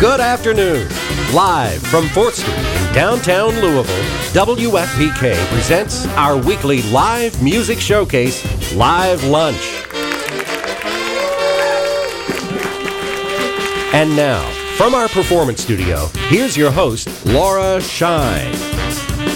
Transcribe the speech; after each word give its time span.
Good 0.00 0.20
afternoon. 0.20 0.88
Live 1.34 1.82
from 1.82 2.06
4th 2.06 2.32
Street 2.32 2.56
in 2.56 2.94
downtown 2.94 3.50
Louisville, 3.60 4.02
WFPK 4.32 5.34
presents 5.52 6.06
our 6.16 6.38
weekly 6.38 6.80
live 6.90 7.42
music 7.42 7.78
showcase, 7.78 8.42
Live 8.74 9.22
Lunch. 9.24 9.84
And 13.92 14.16
now, 14.16 14.40
from 14.78 14.94
our 14.94 15.08
performance 15.08 15.62
studio, 15.62 16.06
here's 16.28 16.56
your 16.56 16.70
host, 16.70 17.26
Laura 17.26 17.78
Shine. 17.82 18.52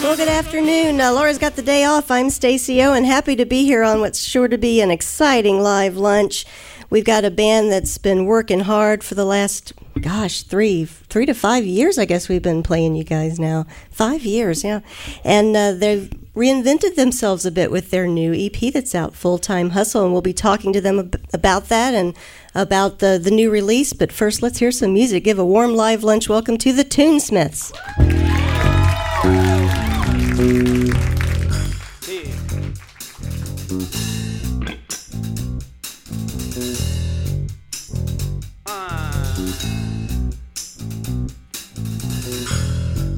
Well, 0.03 0.17
good 0.17 0.29
afternoon. 0.29 0.97
Laura's 0.97 1.37
got 1.37 1.57
the 1.57 1.63
day 1.63 1.85
off. 1.85 2.11
I'm 2.11 2.31
Stacy 2.31 2.83
O, 2.83 2.95
and 2.95 3.05
happy 3.05 3.37
to 3.37 3.45
be 3.45 3.67
here 3.67 3.83
on 3.83 4.01
what's 4.01 4.25
sure 4.25 4.49
to 4.49 4.57
be 4.57 4.81
an 4.81 4.91
exciting 4.91 5.61
live 5.61 5.99
lunch. 5.99 6.47
We've 6.89 7.05
got 7.05 7.27
a 7.27 7.31
band 7.31 7.71
that's 7.71 7.99
been 7.99 8.25
working 8.25 8.61
hard 8.61 9.05
for 9.05 9.15
the 9.15 9.27
last, 9.27 9.75
gosh, 10.01 10.43
three, 10.43 10.85
three 10.85 11.27
to 11.27 11.35
five 11.35 11.65
years. 11.65 11.99
I 11.99 12.05
guess 12.05 12.29
we've 12.29 12.43
been 12.43 12.63
playing 12.63 12.95
you 12.95 13.05
guys 13.05 13.39
now. 13.39 13.67
Five 13.91 14.23
years, 14.23 14.65
yeah. 14.65 14.81
And 15.25 15.57
uh, 15.57 15.73
they've 15.73 16.11
reinvented 16.35 16.97
themselves 16.97 17.47
a 17.47 17.51
bit 17.51 17.71
with 17.71 17.91
their 17.91 18.07
new 18.07 18.35
EP 18.35 18.73
that's 18.73 18.95
out, 18.95 19.15
Full 19.15 19.39
Time 19.39 19.71
Hustle, 19.71 20.05
and 20.05 20.13
we'll 20.13 20.23
be 20.23 20.33
talking 20.33 20.73
to 20.73 20.81
them 20.81 20.99
ab- 20.99 21.25
about 21.33 21.69
that 21.69 21.95
and 21.95 22.15
about 22.55 22.99
the 22.99 23.21
the 23.23 23.31
new 23.31 23.51
release. 23.51 23.93
But 23.93 24.13
first, 24.13 24.43
let's 24.43 24.59
hear 24.59 24.73
some 24.73 24.93
music. 24.93 25.25
Give 25.25 25.39
a 25.39 25.45
warm 25.45 25.75
live 25.75 26.03
lunch 26.05 26.29
welcome 26.29 26.59
to 26.59 26.73
the 26.73 26.85
Tunesmiths. 26.85 27.73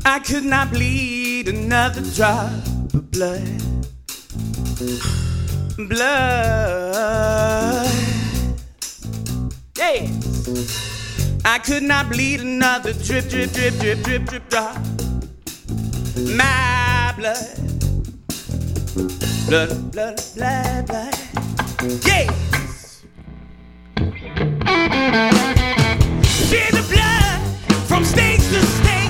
I 0.09 0.21
could 0.21 0.45
not 0.45 0.71
bleed 0.71 1.49
another 1.49 2.01
drop 2.01 2.53
of 2.95 3.11
blood. 3.11 3.43
Blood. 5.77 7.91
Yes. 9.77 11.41
I 11.45 11.59
could 11.59 11.83
not 11.83 12.09
bleed 12.09 12.41
another 12.41 12.93
drip, 12.93 13.29
drip, 13.29 13.51
drip, 13.51 13.75
drip, 13.81 14.05
drip, 14.05 14.27
drip 14.27 14.49
drop. 14.49 14.77
My 16.37 17.12
blood. 17.17 17.57
Blood, 19.49 19.91
blood, 19.91 20.21
blood, 20.37 20.87
blood. 20.87 21.19
Yes. 22.07 23.03
See 26.39 26.71
the 26.71 26.87
blood 26.93 27.41
from 27.89 28.05
state 28.05 28.39
to 28.39 28.62
state. 28.62 29.06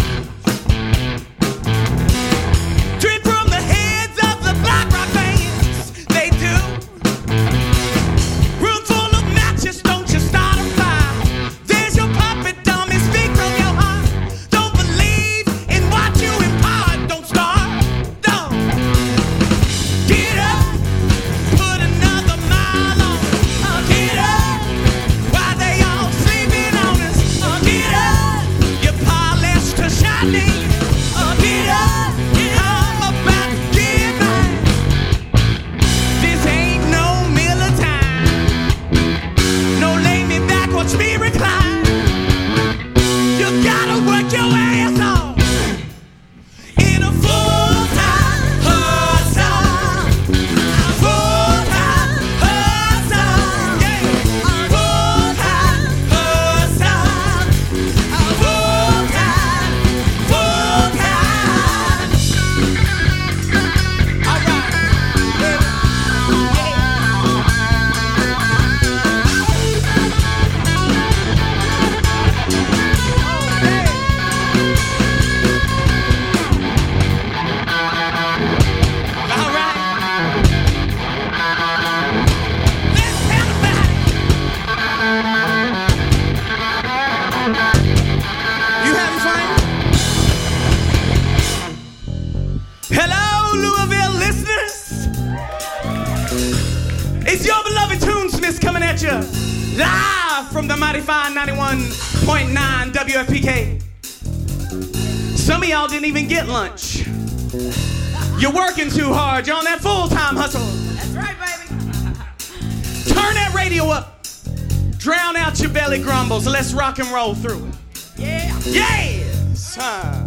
Rock 116.96 117.06
and 117.06 117.14
roll 117.14 117.34
through 117.34 117.66
it. 117.66 117.74
Yeah. 118.16 118.58
Yes. 118.64 119.76
Huh. 119.78 120.24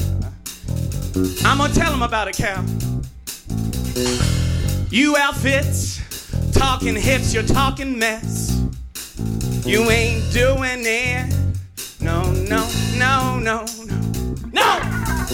I'm 1.45 1.57
gonna 1.57 1.73
tell 1.73 1.91
them 1.91 2.01
about 2.01 2.27
it, 2.27 2.35
Cal. 2.35 2.63
You 4.89 5.17
outfits, 5.17 5.99
talking 6.51 6.95
hips, 6.95 7.33
you're 7.33 7.43
talking 7.43 7.97
mess. 7.97 8.61
You 9.65 9.89
ain't 9.89 10.31
doing 10.31 10.83
it. 10.85 11.33
No, 12.01 12.31
no, 12.31 12.69
no, 12.97 13.39
no, 13.39 13.65
no. 13.83 14.05
No! 14.51 15.27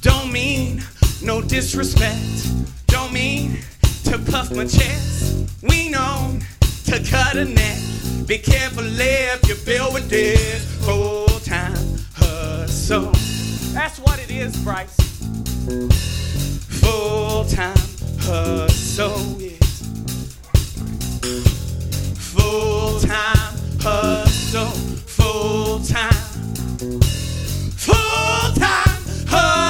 Don't 0.00 0.32
mean 0.32 0.82
no 1.22 1.42
disrespect. 1.42 2.86
Don't 2.86 3.12
mean 3.12 3.58
to 4.04 4.18
puff 4.18 4.50
my 4.54 4.64
chest. 4.64 5.48
We 5.62 5.88
know 5.88 6.38
to 6.90 6.98
cut 7.08 7.36
a 7.36 7.44
neck. 7.44 7.78
Be 8.26 8.36
careful 8.36 8.84
if 8.84 9.48
you 9.48 9.54
build 9.64 9.94
with 9.94 10.10
this 10.10 10.64
full 10.84 11.26
time 11.38 11.76
hustle. 12.14 13.12
That's 13.72 14.00
what 14.00 14.18
it 14.18 14.30
is, 14.30 14.56
Bryce. 14.64 14.96
Full 16.80 17.44
time 17.44 17.76
hustle, 18.18 19.40
yes. 19.40 19.82
Full 22.34 22.98
time 22.98 23.54
hustle, 23.80 24.66
full 25.06 25.78
time. 25.84 26.12
Full 27.76 28.52
time 28.58 29.02
hustle, 29.28 29.69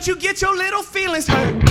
Don't 0.00 0.06
you 0.06 0.16
get 0.16 0.40
your 0.40 0.56
little 0.56 0.82
feelings 0.82 1.26
hurt. 1.26 1.62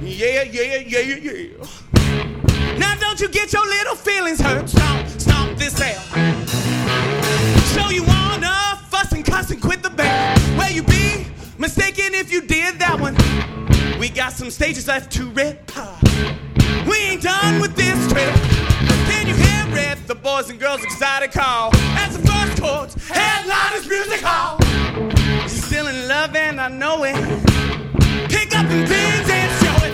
Yeah, 0.00 0.44
yeah, 0.44 0.78
yeah, 0.78 0.98
yeah. 0.98 1.30
yeah. 1.30 2.78
Now 2.78 2.94
don't 2.94 3.20
you 3.20 3.28
get 3.28 3.52
your 3.52 3.66
little 3.66 3.96
feelings 3.96 4.40
hurt. 4.40 4.66
Stomp, 4.66 5.06
stomp 5.20 5.58
this 5.58 5.78
out. 5.78 6.00
So 7.74 7.90
you 7.90 8.02
wanna 8.02 8.80
fuss 8.88 9.12
and 9.12 9.22
cuss 9.22 9.50
and 9.50 9.60
quit 9.60 9.82
the 9.82 9.90
band. 9.90 10.40
Where 10.56 10.70
you 10.70 10.84
be? 10.84 11.26
Mistaken 11.58 12.14
if 12.14 12.32
you 12.32 12.40
did 12.40 12.78
that 12.78 12.98
one. 12.98 13.14
We 13.98 14.08
got 14.08 14.32
some 14.32 14.50
stages 14.50 14.88
left 14.88 15.12
to 15.12 15.28
rip. 15.28 15.70
We 16.88 16.96
ain't 16.96 17.20
done 17.20 17.60
with 17.60 17.76
this 17.76 18.10
trip. 18.10 18.34
Can 19.10 19.26
you 19.26 19.34
hear 19.34 19.92
it? 19.92 20.06
The 20.06 20.14
boys 20.14 20.48
and 20.48 20.58
girls 20.58 20.82
excited 20.82 21.30
call. 21.32 21.72
As 21.74 22.16
the 22.16 22.26
first 22.26 22.62
chords, 22.62 23.08
headliners 23.10 23.86
music 23.86 24.22
hall. 24.22 24.63
I 26.64 26.68
know 26.70 27.04
it. 27.04 27.14
Pick 28.30 28.56
up 28.56 28.66
the 28.66 28.86
pins 28.88 29.28
and 29.28 29.50
show 29.60 29.76
it. 29.84 29.92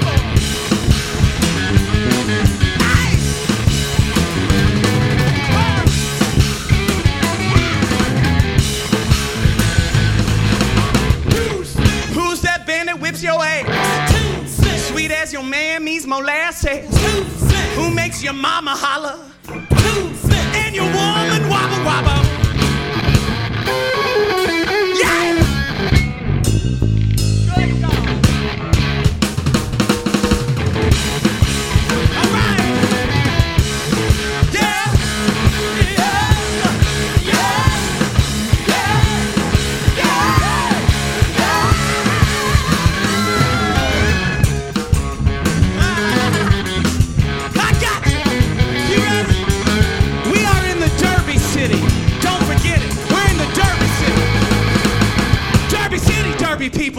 Who's, 11.34 11.74
who's 12.14 12.40
that 12.42 12.64
band 12.68 12.88
that 12.88 13.00
whips 13.00 13.20
your 13.20 13.42
ass? 13.42 14.86
Sweet 14.90 15.10
as 15.10 15.32
your 15.32 15.42
mammy's 15.42 16.06
molasses. 16.06 16.86
Who 17.74 17.92
makes 17.92 18.22
your 18.22 18.34
mama 18.34 18.76
holler? 18.76 19.18
And 19.48 20.76
your 20.76 20.84
woman 20.84 21.48
wobble 21.50 21.84
wobble. 21.84 22.40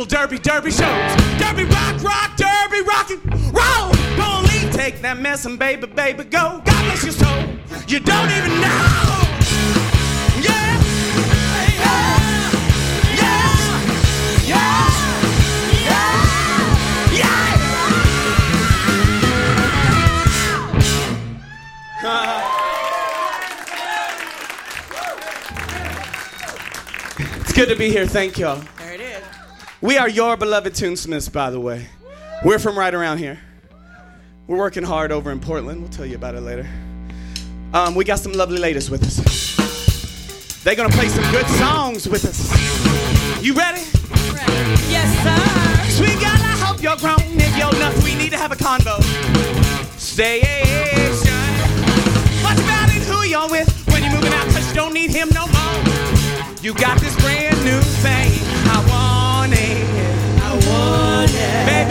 People, 0.01 0.19
Derby, 0.19 0.39
Derby 0.39 0.71
shows. 0.71 1.15
Derby 1.38 1.65
rock, 1.65 2.03
rock, 2.03 2.38
Derby 2.38 2.81
rockin' 2.81 3.21
roll. 3.51 3.92
Don't 4.18 4.44
leave, 4.44 4.71
take 4.71 5.01
that 5.01 5.19
mess 5.19 5.45
and 5.45 5.59
baby, 5.59 5.88
baby, 5.88 6.24
go. 6.24 6.62
God 6.63 6.83
bless 6.86 7.03
your 7.03 7.13
soul. 7.13 7.44
You 7.88 8.00
don't 8.00 8.31
even 8.31 8.62
know. 8.62 9.07
It's 27.42 27.53
good 27.53 27.68
to 27.68 27.75
be 27.75 27.89
here. 27.89 28.07
Thank 28.07 28.38
y'all. 28.39 28.63
There 29.81 29.89
it 29.89 29.93
is. 29.93 29.97
We 29.97 29.97
are 29.97 30.09
your 30.09 30.37
beloved 30.37 30.73
Tunesmiths, 30.73 31.31
by 31.31 31.49
the 31.49 31.59
way. 31.59 31.87
We're 32.43 32.59
from 32.59 32.77
right 32.77 32.93
around 32.93 33.17
here. 33.19 33.39
We're 34.47 34.57
working 34.57 34.83
hard 34.83 35.11
over 35.11 35.31
in 35.31 35.39
Portland. 35.39 35.81
We'll 35.81 35.89
tell 35.89 36.05
you 36.05 36.15
about 36.15 36.35
it 36.35 36.41
later. 36.41 36.67
Um, 37.73 37.95
we 37.95 38.03
got 38.03 38.19
some 38.19 38.33
lovely 38.33 38.57
ladies 38.57 38.89
with 38.89 39.03
us. 39.03 39.21
They're 40.63 40.75
gonna 40.75 40.89
play 40.89 41.07
some 41.07 41.23
good 41.31 41.47
songs 41.57 42.07
with 42.07 42.25
us. 42.25 42.51
You 43.41 43.53
ready? 43.53 43.81
Yes, 44.89 45.09
sir. 45.23 46.03
Sweet 46.03 46.19
girl, 46.19 46.29
I 46.29 46.57
hope 46.59 46.81
you're 46.81 46.97
grown. 46.97 47.39
If 47.39 47.57
you're 47.57 47.71
not, 47.79 47.95
we 48.03 48.15
need 48.15 48.31
to 48.31 48.37
have 48.37 48.51
a 48.51 48.55
convo. 48.55 49.01
Station. 49.97 51.25
What 52.43 52.59
about 52.59 52.89
it? 52.89 53.03
Who 53.03 53.23
you're 53.23 53.49
with 53.49 53.69
when 53.87 54.03
you're 54.03 54.13
moving 54.13 54.33
out? 54.33 54.45
Cause 54.47 54.67
you 54.69 54.75
don't 54.75 54.93
need 54.93 55.11
him 55.11 55.29
no 55.33 55.47
more. 55.47 55.83
You 56.61 56.73
got 56.73 56.99
this 56.99 57.15
brand 57.21 57.63
new 57.63 57.81
thing. 57.81 58.40
I 60.73 61.90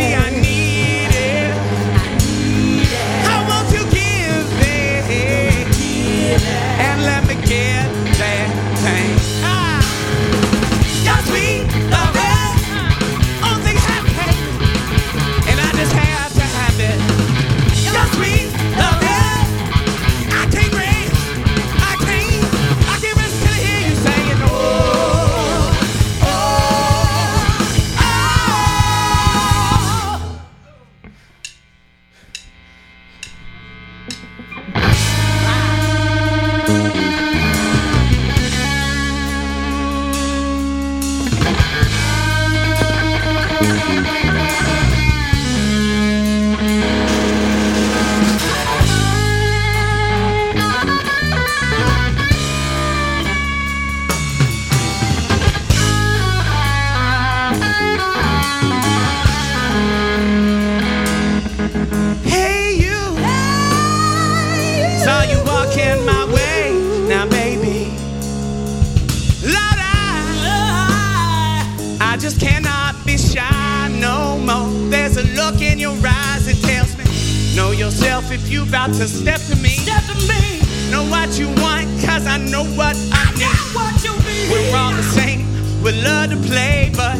if 78.32 78.48
you 78.48 78.62
about 78.62 78.88
to 78.94 79.08
step 79.08 79.40
to 79.40 79.56
me. 79.56 79.70
Step 79.70 80.04
to 80.04 80.14
me. 80.28 80.60
Know 80.90 81.04
what 81.04 81.38
you 81.38 81.48
want, 81.62 81.86
cause 82.04 82.26
I 82.26 82.38
know 82.38 82.64
what 82.64 82.96
I 83.12 83.24
need. 83.34 83.56
what 83.74 83.94
you 84.04 84.12
need. 84.26 84.50
We're 84.50 84.76
all 84.76 84.92
the 84.92 85.02
same. 85.02 85.46
We 85.82 85.92
love 86.02 86.30
to 86.30 86.36
play, 86.48 86.92
but 86.94 87.16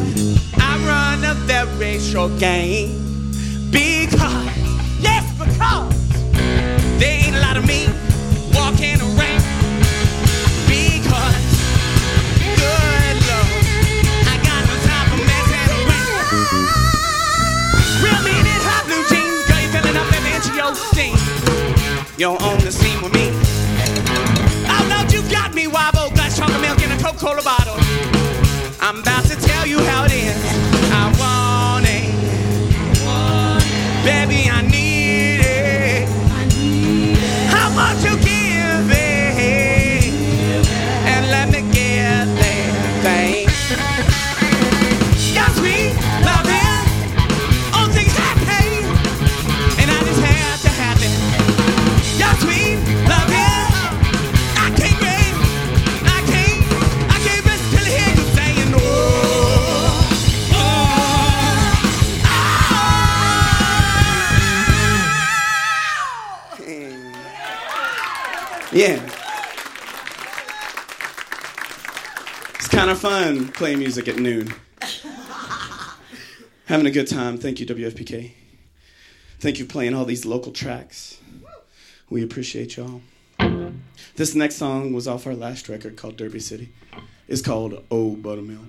I 0.57 0.77
run 0.85 1.23
a 1.23 1.33
very 1.33 1.99
short 1.99 2.37
game. 2.39 2.89
Because, 3.71 4.45
yes, 4.99 5.25
because 5.37 6.21
there 6.99 7.25
ain't 7.25 7.35
a 7.35 7.41
lot 7.41 7.57
of 7.57 7.65
me 7.67 7.87
You're 22.21 22.39
on 22.39 22.59
the 22.59 22.71
scene 22.71 23.01
with 23.01 23.15
me. 23.15 23.31
Oh, 24.69 24.85
no, 24.87 25.09
you 25.09 25.27
got 25.31 25.55
me 25.55 25.65
wobble, 25.65 26.11
glass 26.11 26.37
chocolate 26.37 26.61
milk 26.61 26.79
in 26.83 26.91
a 26.91 26.97
Coca-Cola 27.01 27.41
bottle. 27.41 27.60
fun 73.01 73.47
playing 73.47 73.79
music 73.79 74.07
at 74.07 74.17
noon. 74.17 74.53
Having 76.67 76.85
a 76.85 76.91
good 76.91 77.07
time. 77.07 77.35
Thank 77.39 77.59
you, 77.59 77.65
WFPK. 77.65 78.33
Thank 79.39 79.57
you 79.57 79.65
for 79.65 79.71
playing 79.71 79.95
all 79.95 80.05
these 80.05 80.23
local 80.23 80.51
tracks. 80.51 81.17
We 82.11 82.23
appreciate 82.23 82.77
y'all. 82.77 83.01
This 84.17 84.35
next 84.35 84.57
song 84.57 84.93
was 84.93 85.07
off 85.07 85.25
our 85.25 85.33
last 85.33 85.67
record 85.67 85.97
called 85.97 86.15
Derby 86.15 86.39
City. 86.39 86.73
It's 87.27 87.41
called 87.41 87.83
Oh 87.89 88.15
Buttermilk. 88.15 88.67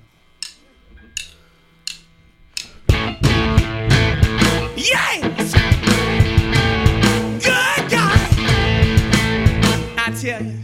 Yes! 4.78 5.52
Good 7.44 7.90
God! 7.90 8.28
I 9.98 10.18
tell 10.18 10.42
you. 10.42 10.61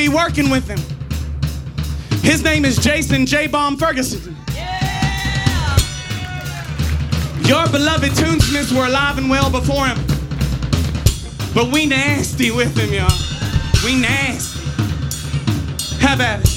be 0.00 0.08
working 0.08 0.48
with 0.48 0.66
him. 0.66 0.78
His 2.22 2.42
name 2.42 2.64
is 2.64 2.78
Jason 2.78 3.26
J. 3.26 3.46
Bomb 3.46 3.76
Ferguson. 3.76 4.34
Yeah. 4.54 5.76
Your 7.42 7.68
beloved 7.68 8.12
tunesmiths 8.12 8.74
were 8.74 8.86
alive 8.86 9.18
and 9.18 9.28
well 9.28 9.50
before 9.50 9.88
him. 9.88 9.98
But 11.54 11.70
we 11.70 11.84
nasty 11.84 12.50
with 12.50 12.74
him, 12.78 12.94
y'all. 12.94 13.12
We 13.84 14.00
nasty. 14.00 14.60
Have 15.98 16.22
at 16.22 16.40
it. 16.40 16.49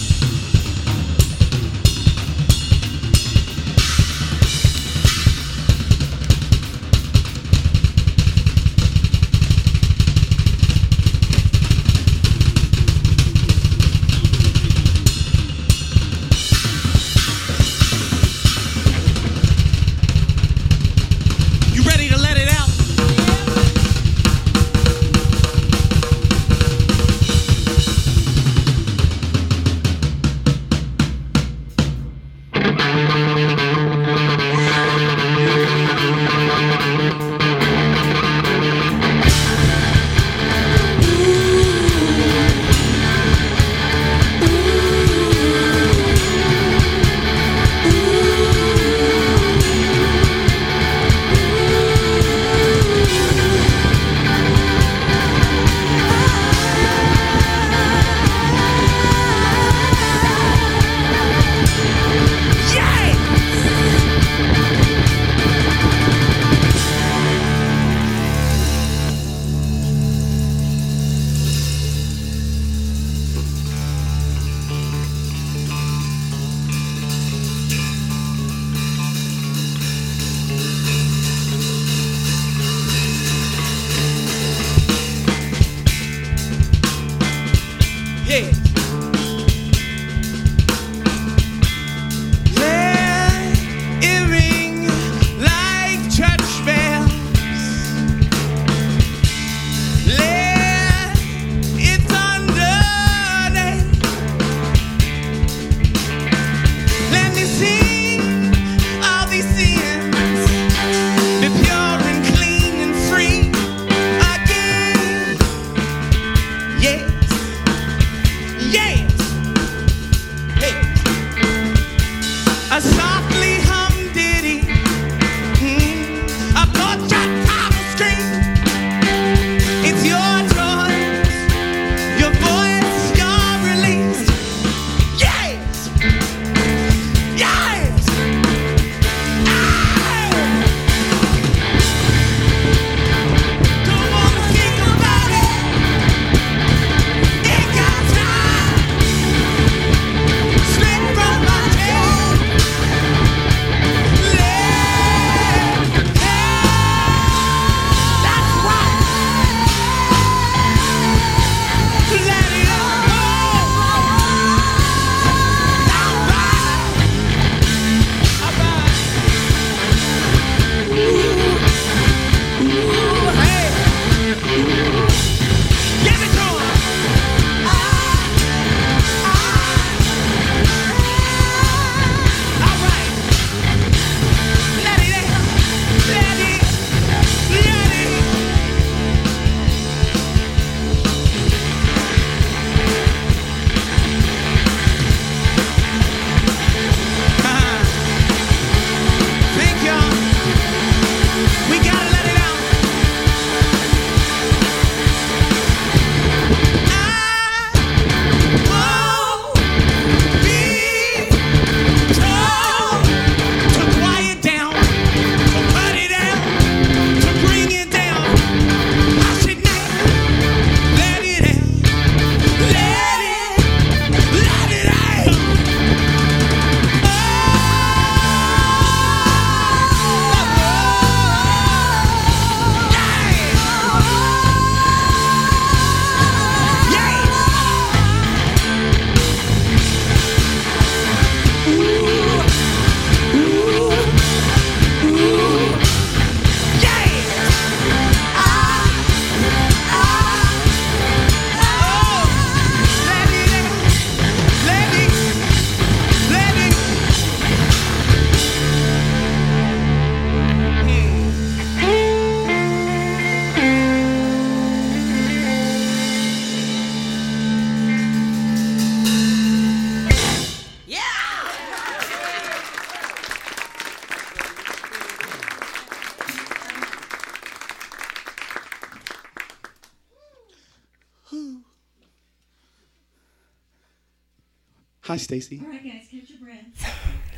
Hi, 285.14 285.18
Stacy. 285.18 285.62
All 285.64 285.70
right, 285.70 285.84
guys, 285.84 286.08
catch 286.10 286.28
your 286.28 286.40
breath. 286.40 286.66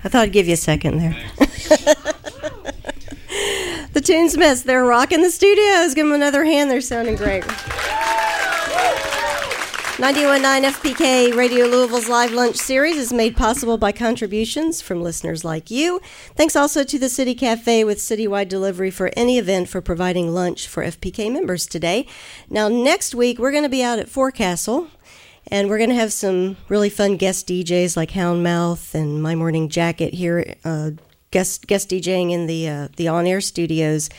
I 0.05 0.07
thought 0.07 0.21
I'd 0.21 0.31
give 0.31 0.47
you 0.47 0.53
a 0.53 0.55
second 0.55 0.97
there. 0.97 1.11
the 3.91 3.99
Tunesmiths, 3.99 4.63
they're 4.63 4.85
rocking 4.85 5.21
the 5.21 5.29
studios. 5.29 5.93
Give 5.93 6.05
them 6.05 6.15
another 6.15 6.45
hand. 6.45 6.71
They're 6.71 6.79
sounding 6.79 7.17
great. 7.17 7.43
919 9.99 10.71
FPK 10.71 11.35
Radio 11.35 11.65
Louisville's 11.65 12.07
live 12.07 12.31
lunch 12.31 12.55
series 12.55 12.95
is 12.95 13.11
made 13.11 13.35
possible 13.35 13.77
by 13.77 13.91
contributions 13.91 14.81
from 14.81 15.01
listeners 15.01 15.43
like 15.43 15.69
you. 15.69 15.99
Thanks 16.35 16.55
also 16.55 16.85
to 16.85 16.97
the 16.97 17.09
City 17.09 17.35
Cafe 17.35 17.83
with 17.83 17.97
citywide 17.97 18.47
delivery 18.47 18.91
for 18.91 19.11
any 19.17 19.37
event 19.37 19.67
for 19.67 19.81
providing 19.81 20.33
lunch 20.33 20.65
for 20.65 20.81
FPK 20.81 21.29
members 21.29 21.65
today. 21.65 22.07
Now, 22.49 22.69
next 22.69 23.13
week, 23.13 23.37
we're 23.37 23.51
going 23.51 23.63
to 23.63 23.69
be 23.69 23.83
out 23.83 23.99
at 23.99 24.07
Forecastle. 24.07 24.87
And 25.47 25.69
we're 25.69 25.77
going 25.77 25.91
to 25.91 25.95
have 25.95 26.11
some 26.11 26.57
really 26.69 26.89
fun 26.89 27.17
guest 27.17 27.47
DJs 27.47 27.95
like 27.95 28.11
Houndmouth 28.11 28.95
and 28.95 29.21
My 29.21 29.35
Morning 29.35 29.69
Jacket 29.69 30.15
here, 30.15 30.55
uh, 30.63 30.91
guest 31.29 31.67
guest 31.67 31.89
DJing 31.89 32.31
in 32.31 32.47
the 32.47 32.67
uh, 32.67 32.87
the 32.95 33.07
on 33.07 33.27
air 33.27 33.41
studios, 33.41 34.09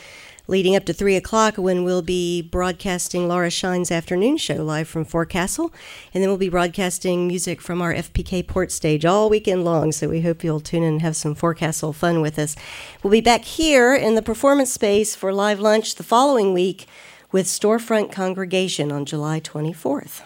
leading 0.47 0.73
up 0.73 0.85
to 0.85 0.93
three 0.93 1.17
o'clock 1.17 1.57
when 1.57 1.83
we'll 1.83 2.01
be 2.01 2.41
broadcasting 2.41 3.27
Laura 3.27 3.49
Shine's 3.49 3.91
afternoon 3.91 4.37
show 4.37 4.63
live 4.63 4.87
from 4.87 5.03
Forecastle, 5.03 5.73
and 6.13 6.23
then 6.23 6.29
we'll 6.29 6.37
be 6.37 6.47
broadcasting 6.47 7.27
music 7.27 7.59
from 7.59 7.81
our 7.81 7.93
FPK 7.93 8.47
port 8.47 8.71
stage 8.71 9.03
all 9.03 9.29
weekend 9.29 9.65
long. 9.65 9.91
So 9.91 10.07
we 10.07 10.21
hope 10.21 10.45
you'll 10.45 10.61
tune 10.61 10.83
in 10.83 10.93
and 10.93 11.01
have 11.01 11.17
some 11.17 11.35
Forecastle 11.35 11.91
fun 11.91 12.21
with 12.21 12.39
us. 12.39 12.55
We'll 13.03 13.11
be 13.11 13.19
back 13.19 13.43
here 13.43 13.93
in 13.93 14.15
the 14.15 14.21
performance 14.21 14.71
space 14.71 15.13
for 15.13 15.33
live 15.33 15.59
lunch 15.59 15.95
the 15.95 16.03
following 16.03 16.53
week 16.53 16.85
with 17.33 17.47
Storefront 17.47 18.13
Congregation 18.13 18.93
on 18.93 19.03
July 19.03 19.39
twenty 19.39 19.73
fourth. 19.73 20.23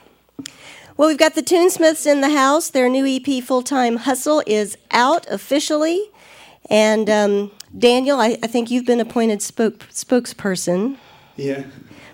Well, 0.98 1.08
we've 1.08 1.18
got 1.18 1.36
the 1.36 1.42
Tunesmiths 1.42 2.06
in 2.06 2.22
the 2.22 2.30
house. 2.30 2.70
Their 2.70 2.90
new 2.90 3.06
EP, 3.06 3.44
Full 3.44 3.62
Time 3.64 3.98
Hustle, 3.98 4.44
is 4.46 4.78
out 4.92 5.26
officially. 5.30 6.10
And 6.70 7.10
um, 7.10 7.52
Daniel, 7.78 8.20
I, 8.20 8.38
I 8.44 8.48
think 8.48 8.70
you've 8.70 8.86
been 8.86 9.00
appointed 9.00 9.42
spoke, 9.42 9.80
spokesperson 9.90 10.98
Yeah. 11.38 11.64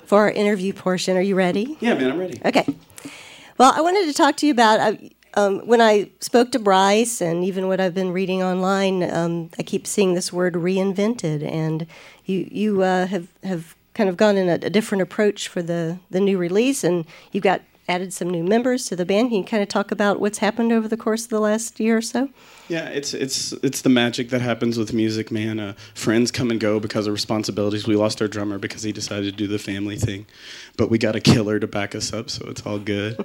for 0.06 0.20
our 0.20 0.32
interview 0.32 0.74
portion. 0.74 1.18
Are 1.18 1.22
you 1.22 1.36
ready? 1.36 1.78
Yeah, 1.80 1.96
man, 1.96 2.12
I'm 2.12 2.20
ready. 2.20 2.40
Okay. 2.46 2.66
Well, 3.58 3.74
I 3.76 3.82
wanted 3.82 4.06
to 4.06 4.14
talk 4.14 4.38
to 4.38 4.46
you 4.46 4.52
about 4.54 4.80
uh, 4.80 4.96
um, 5.34 5.60
when 5.68 5.82
I 5.82 6.10
spoke 6.20 6.52
to 6.54 6.60
Bryce, 6.60 7.22
and 7.22 7.44
even 7.44 7.68
what 7.68 7.80
I've 7.80 7.94
been 7.96 8.12
reading 8.12 8.42
online. 8.44 9.04
Um, 9.04 9.50
I 9.60 9.64
keep 9.64 9.86
seeing 9.88 10.14
this 10.14 10.32
word 10.32 10.54
reinvented, 10.54 11.44
and 11.44 11.88
you 12.26 12.48
you 12.52 12.84
uh, 12.84 13.08
have 13.08 13.28
have 13.44 13.76
kind 13.96 14.10
of 14.10 14.18
gone 14.18 14.38
in 14.38 14.48
a, 14.48 14.54
a 14.66 14.70
different 14.70 15.02
approach 15.02 15.48
for 15.48 15.62
the 15.64 15.98
the 16.12 16.20
new 16.20 16.38
release, 16.38 16.84
and 16.84 17.06
you've 17.32 17.44
got 17.44 17.62
added 17.88 18.14
some 18.14 18.30
new 18.30 18.44
members 18.44 18.86
to 18.88 18.96
the 18.96 19.06
band. 19.06 19.30
Can 19.30 19.40
you 19.40 19.44
kind 19.44 19.64
of 19.64 19.70
talk 19.70 19.92
about 19.92 20.20
what's 20.20 20.40
happened 20.40 20.72
over 20.72 20.88
the 20.88 20.98
course 20.98 21.24
of 21.24 21.30
the 21.30 21.40
last 21.40 21.80
year 21.80 21.98
or 21.98 22.02
so? 22.02 22.30
Yeah, 22.68 22.90
it's 22.90 23.14
it's 23.14 23.54
it's 23.64 23.82
the 23.82 23.90
magic 23.90 24.30
that 24.30 24.42
happens 24.42 24.78
with 24.78 24.94
music, 24.94 25.32
man. 25.32 25.60
Uh, 25.60 25.74
friends 25.94 26.32
come 26.32 26.52
and 26.52 26.60
go 26.60 26.80
because 26.80 27.08
of 27.08 27.14
responsibilities. 27.14 27.88
We 27.88 27.96
lost 27.96 28.22
our 28.22 28.28
drummer 28.28 28.58
because 28.58 28.84
he 28.84 28.92
decided 28.92 29.26
to 29.26 29.32
do 29.32 29.48
the 29.48 29.60
family 29.60 29.96
thing, 29.96 30.26
but 30.76 30.90
we 30.90 30.98
got 30.98 31.16
a 31.16 31.22
killer 31.22 31.60
to 31.60 31.68
back 31.68 31.96
us 31.96 32.12
up, 32.12 32.30
so 32.30 32.46
it's 32.50 32.66
all 32.66 32.80
good. 32.80 33.18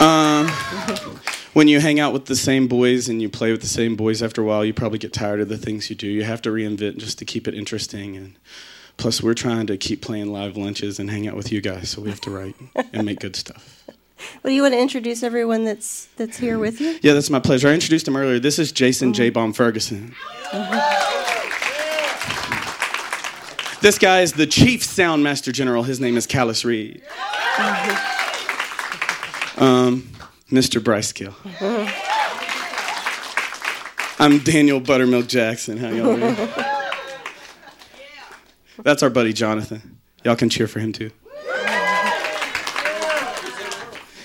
um, 0.00 0.46
when 1.54 1.66
you 1.66 1.80
hang 1.80 1.98
out 1.98 2.12
with 2.12 2.26
the 2.26 2.36
same 2.36 2.68
boys 2.68 3.08
and 3.08 3.20
you 3.20 3.28
play 3.28 3.50
with 3.50 3.62
the 3.62 3.66
same 3.66 3.96
boys, 3.96 4.22
after 4.22 4.42
a 4.42 4.44
while, 4.44 4.64
you 4.64 4.72
probably 4.72 4.98
get 4.98 5.12
tired 5.12 5.40
of 5.40 5.48
the 5.48 5.58
things 5.58 5.90
you 5.90 5.96
do. 5.96 6.06
You 6.06 6.22
have 6.22 6.40
to 6.42 6.50
reinvent 6.50 6.98
just 6.98 7.18
to 7.18 7.24
keep 7.24 7.48
it 7.48 7.54
interesting 7.54 8.16
and. 8.16 8.36
Plus, 8.98 9.22
we're 9.22 9.32
trying 9.34 9.66
to 9.68 9.76
keep 9.78 10.02
playing 10.02 10.32
live 10.32 10.56
lunches 10.56 10.98
and 10.98 11.08
hang 11.10 11.28
out 11.28 11.36
with 11.36 11.52
you 11.52 11.60
guys, 11.60 11.88
so 11.88 12.02
we 12.02 12.10
have 12.10 12.20
to 12.20 12.30
write 12.30 12.56
and 12.92 13.06
make 13.06 13.20
good 13.20 13.36
stuff. 13.36 13.74
Well, 14.42 14.52
you 14.52 14.62
want 14.62 14.74
to 14.74 14.80
introduce 14.80 15.22
everyone 15.22 15.62
that's 15.62 16.06
that's 16.16 16.36
here 16.36 16.58
with 16.58 16.80
you? 16.80 16.98
Yeah, 17.02 17.12
that's 17.12 17.30
my 17.30 17.38
pleasure. 17.38 17.68
I 17.68 17.74
introduced 17.74 18.08
him 18.08 18.16
earlier. 18.16 18.40
This 18.40 18.58
is 18.58 18.72
Jason 18.72 19.12
J. 19.12 19.30
Bomb 19.30 19.52
Ferguson. 19.52 20.12
Uh-huh. 20.52 20.80
This 23.80 23.96
guy 23.96 24.22
is 24.22 24.32
the 24.32 24.48
chief 24.48 24.82
sound 24.82 25.22
master 25.22 25.52
general. 25.52 25.84
His 25.84 26.00
name 26.00 26.16
is 26.16 26.26
Callus 26.26 26.64
Reed. 26.64 27.00
Uh-huh. 27.60 29.64
Um, 29.64 30.08
Mr. 30.50 30.82
Bryce 30.82 31.12
Gill. 31.12 31.36
Uh-huh. 31.44 31.86
I'm 34.18 34.40
Daniel 34.40 34.80
Buttermilk 34.80 35.28
Jackson. 35.28 35.78
How 35.78 35.90
y'all 35.90 36.16
doing? 36.16 36.36
That's 38.88 39.02
our 39.02 39.10
buddy 39.10 39.34
Jonathan. 39.34 39.98
Y'all 40.24 40.34
can 40.34 40.48
cheer 40.48 40.66
for 40.66 40.80
him 40.80 40.94
too. 40.94 41.10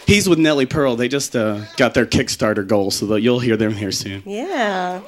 He's 0.07 0.29
with 0.29 0.39
Nellie 0.39 0.65
Pearl. 0.65 0.95
They 0.95 1.09
just 1.09 1.35
uh, 1.35 1.65
got 1.75 1.93
their 1.93 2.05
Kickstarter 2.05 2.65
goal, 2.65 2.89
so 2.89 3.17
you'll 3.17 3.41
hear 3.41 3.57
them 3.57 3.73
here 3.73 3.91
soon. 3.91 4.23
Yeah, 4.25 5.01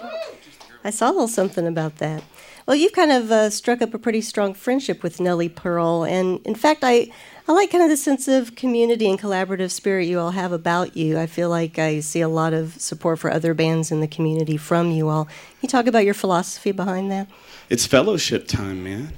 I 0.84 0.89
saw 0.89 1.10
a 1.10 1.13
little 1.13 1.30
something 1.30 1.65
about 1.68 2.00
that. 2.00 2.22
Well, 2.68 2.76
you've 2.76 2.91
kind 2.91 3.13
of 3.13 3.32
uh, 3.32 3.50
struck 3.50 3.82
up 3.82 3.94
a 3.94 3.98
pretty 3.98 4.20
strong 4.20 4.54
friendship 4.54 5.02
with 5.02 5.22
Nellie 5.22 5.48
Pearl, 5.48 6.04
and 6.04 6.46
in 6.46 6.56
fact, 6.56 6.82
I 6.84 7.10
I 7.48 7.54
like 7.54 7.72
kind 7.72 7.82
of 7.82 7.89
the 7.89 7.96
sense 7.96 8.28
of 8.28 8.56
community 8.56 9.10
and 9.10 9.18
collaborative 9.18 9.72
spirit 9.72 10.10
you 10.10 10.20
all 10.20 10.32
have 10.32 10.52
about 10.52 10.98
you. 10.98 11.18
I 11.18 11.28
feel 11.28 11.50
like 11.50 11.80
I 11.80 12.02
see 12.02 12.20
a 12.20 12.28
lot 12.28 12.52
of 12.52 12.82
support 12.82 13.20
for 13.20 13.32
other 13.32 13.54
bands 13.54 13.89
in 13.89 14.02
the 14.02 14.08
community 14.08 14.58
from 14.58 14.91
you 14.91 15.08
all. 15.08 15.26
Can 15.26 15.34
you 15.62 15.70
talk 15.70 15.88
about 15.88 16.04
your 16.04 16.13
philosophy 16.13 16.74
behind 16.74 17.10
that? 17.10 17.30
It's 17.70 17.86
fellowship 17.86 18.50
time, 18.50 18.84
man. 18.84 19.13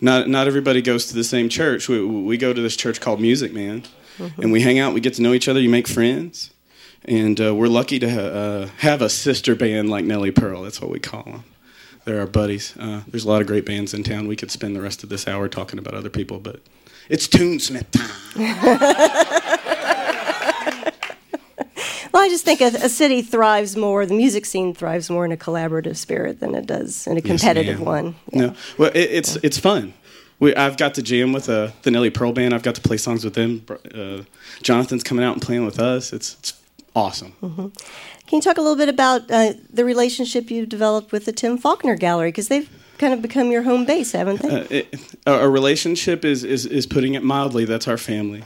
Not 0.00 0.28
not 0.28 0.46
everybody 0.46 0.80
goes 0.82 1.06
to 1.06 1.14
the 1.14 1.24
same 1.24 1.48
church. 1.48 1.88
We 1.88 2.04
we 2.04 2.36
go 2.36 2.52
to 2.52 2.60
this 2.60 2.76
church 2.76 3.00
called 3.00 3.20
Music 3.20 3.52
Man, 3.52 3.82
and 4.38 4.50
we 4.52 4.60
hang 4.62 4.78
out. 4.78 4.94
We 4.94 5.00
get 5.00 5.14
to 5.14 5.22
know 5.22 5.32
each 5.34 5.48
other. 5.48 5.60
You 5.60 5.68
make 5.68 5.86
friends, 5.88 6.50
and 7.04 7.40
uh, 7.40 7.54
we're 7.54 7.68
lucky 7.68 7.98
to 7.98 8.10
ha- 8.10 8.20
uh, 8.20 8.68
have 8.78 9.02
a 9.02 9.08
sister 9.10 9.54
band 9.54 9.90
like 9.90 10.04
Nellie 10.04 10.30
Pearl. 10.30 10.62
That's 10.62 10.80
what 10.80 10.90
we 10.90 11.00
call 11.00 11.24
them. 11.24 11.44
They're 12.04 12.20
our 12.20 12.26
buddies. 12.26 12.74
Uh, 12.78 13.02
there's 13.08 13.24
a 13.24 13.28
lot 13.28 13.42
of 13.42 13.46
great 13.46 13.66
bands 13.66 13.92
in 13.92 14.02
town. 14.02 14.26
We 14.26 14.36
could 14.36 14.50
spend 14.50 14.74
the 14.74 14.80
rest 14.80 15.02
of 15.02 15.10
this 15.10 15.28
hour 15.28 15.48
talking 15.48 15.78
about 15.78 15.94
other 15.94 16.08
people, 16.10 16.38
but 16.38 16.60
it's 17.10 17.28
Tunesmith 17.28 17.90
time. 17.90 19.36
Well, 22.12 22.22
I 22.22 22.28
just 22.28 22.44
think 22.44 22.60
a, 22.60 22.66
a 22.66 22.88
city 22.88 23.22
thrives 23.22 23.76
more, 23.76 24.04
the 24.06 24.14
music 24.14 24.44
scene 24.46 24.74
thrives 24.74 25.10
more 25.10 25.24
in 25.24 25.32
a 25.32 25.36
collaborative 25.36 25.96
spirit 25.96 26.40
than 26.40 26.54
it 26.54 26.66
does 26.66 27.06
in 27.06 27.16
a 27.16 27.22
competitive 27.22 27.78
ma'am. 27.78 27.86
one. 27.86 28.14
No, 28.32 28.54
well, 28.78 28.90
it, 28.94 29.10
it's 29.10 29.36
it's 29.36 29.58
fun. 29.58 29.94
We, 30.38 30.54
I've 30.56 30.76
got 30.78 30.94
to 30.94 31.02
jam 31.02 31.32
with 31.32 31.48
uh, 31.48 31.70
the 31.82 31.90
Nellie 31.90 32.10
Pearl 32.10 32.32
band. 32.32 32.54
I've 32.54 32.62
got 32.62 32.74
to 32.76 32.80
play 32.80 32.96
songs 32.96 33.24
with 33.24 33.34
them. 33.34 33.64
Uh, 33.94 34.22
Jonathan's 34.62 35.04
coming 35.04 35.24
out 35.24 35.34
and 35.34 35.42
playing 35.42 35.66
with 35.66 35.78
us. 35.78 36.12
It's 36.12 36.34
it's 36.38 36.60
awesome. 36.96 37.32
Can 37.40 38.36
you 38.36 38.42
talk 38.42 38.58
a 38.58 38.60
little 38.60 38.76
bit 38.76 38.88
about 38.88 39.30
uh, 39.30 39.54
the 39.70 39.84
relationship 39.84 40.50
you've 40.50 40.68
developed 40.68 41.12
with 41.12 41.24
the 41.24 41.32
Tim 41.32 41.58
Faulkner 41.58 41.96
Gallery? 41.96 42.28
Because 42.28 42.48
they've 42.48 42.70
kind 42.98 43.12
of 43.12 43.22
become 43.22 43.50
your 43.50 43.62
home 43.62 43.84
base, 43.84 44.12
haven't 44.12 44.40
they? 44.40 44.60
Uh, 44.60 44.66
it, 44.70 45.16
a 45.26 45.48
relationship 45.48 46.24
is, 46.24 46.44
is 46.44 46.64
is 46.64 46.86
putting 46.86 47.14
it 47.14 47.22
mildly. 47.22 47.64
That's 47.64 47.88
our 47.88 47.98
family. 47.98 48.44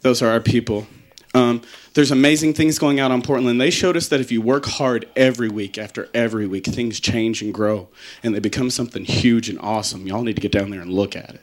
Those 0.00 0.22
are 0.22 0.28
our 0.28 0.40
people. 0.40 0.86
Um, 1.34 1.62
there's 1.94 2.10
amazing 2.10 2.54
things 2.54 2.78
going 2.78 3.00
out 3.00 3.10
on 3.10 3.22
Portland. 3.22 3.60
They 3.60 3.70
showed 3.70 3.96
us 3.96 4.08
that 4.08 4.20
if 4.20 4.30
you 4.30 4.40
work 4.40 4.66
hard 4.66 5.08
every 5.16 5.48
week 5.48 5.78
after 5.78 6.08
every 6.14 6.46
week, 6.46 6.66
things 6.66 7.00
change 7.00 7.42
and 7.42 7.52
grow, 7.52 7.88
and 8.22 8.34
they 8.34 8.38
become 8.38 8.70
something 8.70 9.04
huge 9.04 9.48
and 9.48 9.58
awesome. 9.60 10.06
Y'all 10.06 10.22
need 10.22 10.36
to 10.36 10.40
get 10.42 10.52
down 10.52 10.70
there 10.70 10.80
and 10.80 10.92
look 10.92 11.16
at 11.16 11.30
it. 11.30 11.40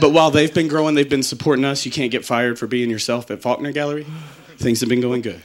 But 0.00 0.12
while 0.12 0.30
they've 0.30 0.52
been 0.52 0.68
growing, 0.68 0.94
they've 0.94 1.08
been 1.08 1.22
supporting 1.22 1.64
us. 1.64 1.84
You 1.84 1.90
can't 1.92 2.12
get 2.12 2.24
fired 2.24 2.58
for 2.58 2.66
being 2.66 2.90
yourself 2.90 3.30
at 3.30 3.42
Faulkner 3.42 3.72
Gallery. 3.72 4.06
Things 4.58 4.80
have 4.80 4.88
been 4.88 5.00
going 5.00 5.22
good. 5.22 5.42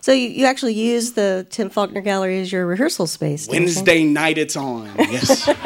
so 0.00 0.12
you, 0.12 0.28
you 0.28 0.46
actually 0.46 0.74
use 0.74 1.12
the 1.12 1.46
Tim 1.50 1.70
Faulkner 1.70 2.00
Gallery 2.00 2.40
as 2.40 2.52
your 2.52 2.66
rehearsal 2.66 3.06
space. 3.06 3.48
Wednesday 3.48 4.04
night, 4.04 4.38
it's 4.38 4.56
on. 4.56 4.90
Yes. 4.98 5.48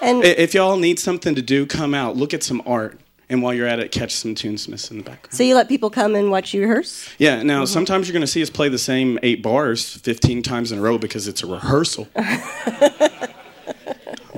And 0.00 0.22
if 0.22 0.54
y'all 0.54 0.76
need 0.76 1.00
something 1.00 1.34
to 1.34 1.42
do, 1.42 1.66
come 1.66 1.92
out, 1.92 2.16
look 2.16 2.32
at 2.32 2.44
some 2.44 2.62
art, 2.64 3.00
and 3.30 3.42
while 3.42 3.52
you're 3.52 3.66
at 3.66 3.78
it, 3.78 3.92
catch 3.92 4.14
some 4.14 4.34
tunesmiths 4.34 4.90
in 4.90 4.98
the 4.98 5.02
background. 5.02 5.34
so 5.34 5.42
you 5.42 5.54
let 5.54 5.68
people 5.68 5.90
come 5.90 6.14
and 6.14 6.30
watch 6.30 6.54
you 6.54 6.62
rehearse? 6.62 7.08
Yeah, 7.18 7.42
now 7.42 7.64
sometimes 7.64 8.08
you're 8.08 8.14
going 8.14 8.22
to 8.22 8.26
see 8.26 8.42
us 8.42 8.50
play 8.50 8.68
the 8.68 8.78
same 8.78 9.18
eight 9.22 9.42
bars 9.42 9.96
15 9.98 10.42
times 10.42 10.72
in 10.72 10.78
a 10.78 10.82
row 10.82 10.98
because 10.98 11.28
it's 11.28 11.42
a 11.42 11.46
rehearsal. 11.46 12.08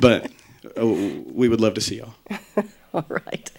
but 0.01 0.31
uh, 0.77 0.87
we 0.87 1.49
would 1.49 1.61
love 1.61 1.75
to 1.75 1.81
see 1.81 1.99
y'all. 1.99 2.15
All 2.95 3.07
right. 3.09 3.51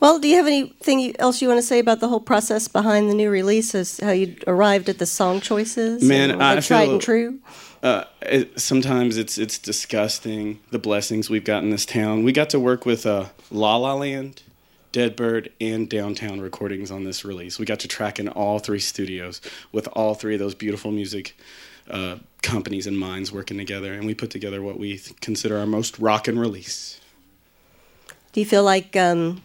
Well, 0.00 0.20
do 0.20 0.28
you 0.28 0.36
have 0.36 0.46
anything 0.46 1.18
else 1.18 1.42
you 1.42 1.48
want 1.48 1.58
to 1.58 1.66
say 1.66 1.80
about 1.80 1.98
the 1.98 2.06
whole 2.08 2.20
process 2.20 2.68
behind 2.68 3.10
the 3.10 3.14
new 3.14 3.30
release? 3.30 3.74
As 3.74 3.98
how 3.98 4.12
you 4.12 4.36
arrived 4.46 4.88
at 4.88 4.98
the 4.98 5.06
song 5.06 5.40
choices? 5.40 6.02
Man, 6.04 6.40
I 6.40 6.60
tried 6.60 6.84
feel- 6.84 6.92
and 6.92 7.02
true. 7.02 7.38
Uh, 7.82 8.04
it, 8.22 8.58
sometimes 8.58 9.16
it's 9.16 9.38
it's 9.38 9.56
disgusting 9.56 10.58
the 10.70 10.78
blessings 10.80 11.30
we've 11.30 11.44
got 11.44 11.62
in 11.62 11.70
this 11.70 11.86
town. 11.86 12.24
We 12.24 12.32
got 12.32 12.50
to 12.50 12.60
work 12.60 12.84
with 12.84 13.06
uh, 13.06 13.26
La 13.52 13.76
La 13.76 13.94
Land, 13.94 14.42
Deadbird, 14.92 15.50
and 15.60 15.88
Downtown 15.88 16.40
Recordings 16.40 16.90
on 16.90 17.04
this 17.04 17.24
release. 17.24 17.58
We 17.58 17.66
got 17.66 17.80
to 17.80 17.88
track 17.88 18.18
in 18.18 18.28
all 18.28 18.58
three 18.58 18.78
studios 18.78 19.40
with 19.72 19.86
all 19.92 20.14
three 20.14 20.34
of 20.34 20.40
those 20.40 20.54
beautiful 20.54 20.90
music 20.90 21.36
uh, 21.90 22.16
companies 22.42 22.86
and 22.86 22.98
minds 22.98 23.32
working 23.32 23.58
together, 23.58 23.92
and 23.92 24.06
we 24.06 24.14
put 24.14 24.30
together 24.30 24.62
what 24.62 24.78
we 24.78 25.00
consider 25.20 25.58
our 25.58 25.66
most 25.66 25.98
rockin' 25.98 26.38
release. 26.38 27.00
Do 28.32 28.40
you 28.40 28.46
feel 28.46 28.64
like 28.64 28.96
um, 28.96 29.42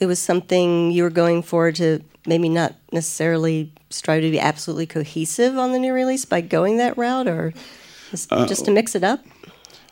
it 0.00 0.06
was 0.06 0.18
something 0.18 0.90
you 0.90 1.02
were 1.02 1.10
going 1.10 1.42
for 1.42 1.72
to 1.72 2.02
maybe 2.26 2.48
not 2.48 2.74
necessarily 2.92 3.72
strive 3.90 4.22
to 4.22 4.30
be 4.30 4.40
absolutely 4.40 4.86
cohesive 4.86 5.56
on 5.56 5.72
the 5.72 5.78
new 5.78 5.92
release 5.92 6.24
by 6.24 6.40
going 6.40 6.76
that 6.78 6.96
route, 6.96 7.28
or 7.28 7.52
just, 8.10 8.30
just 8.30 8.64
to 8.64 8.70
mix 8.70 8.94
it 8.94 9.04
up? 9.04 9.24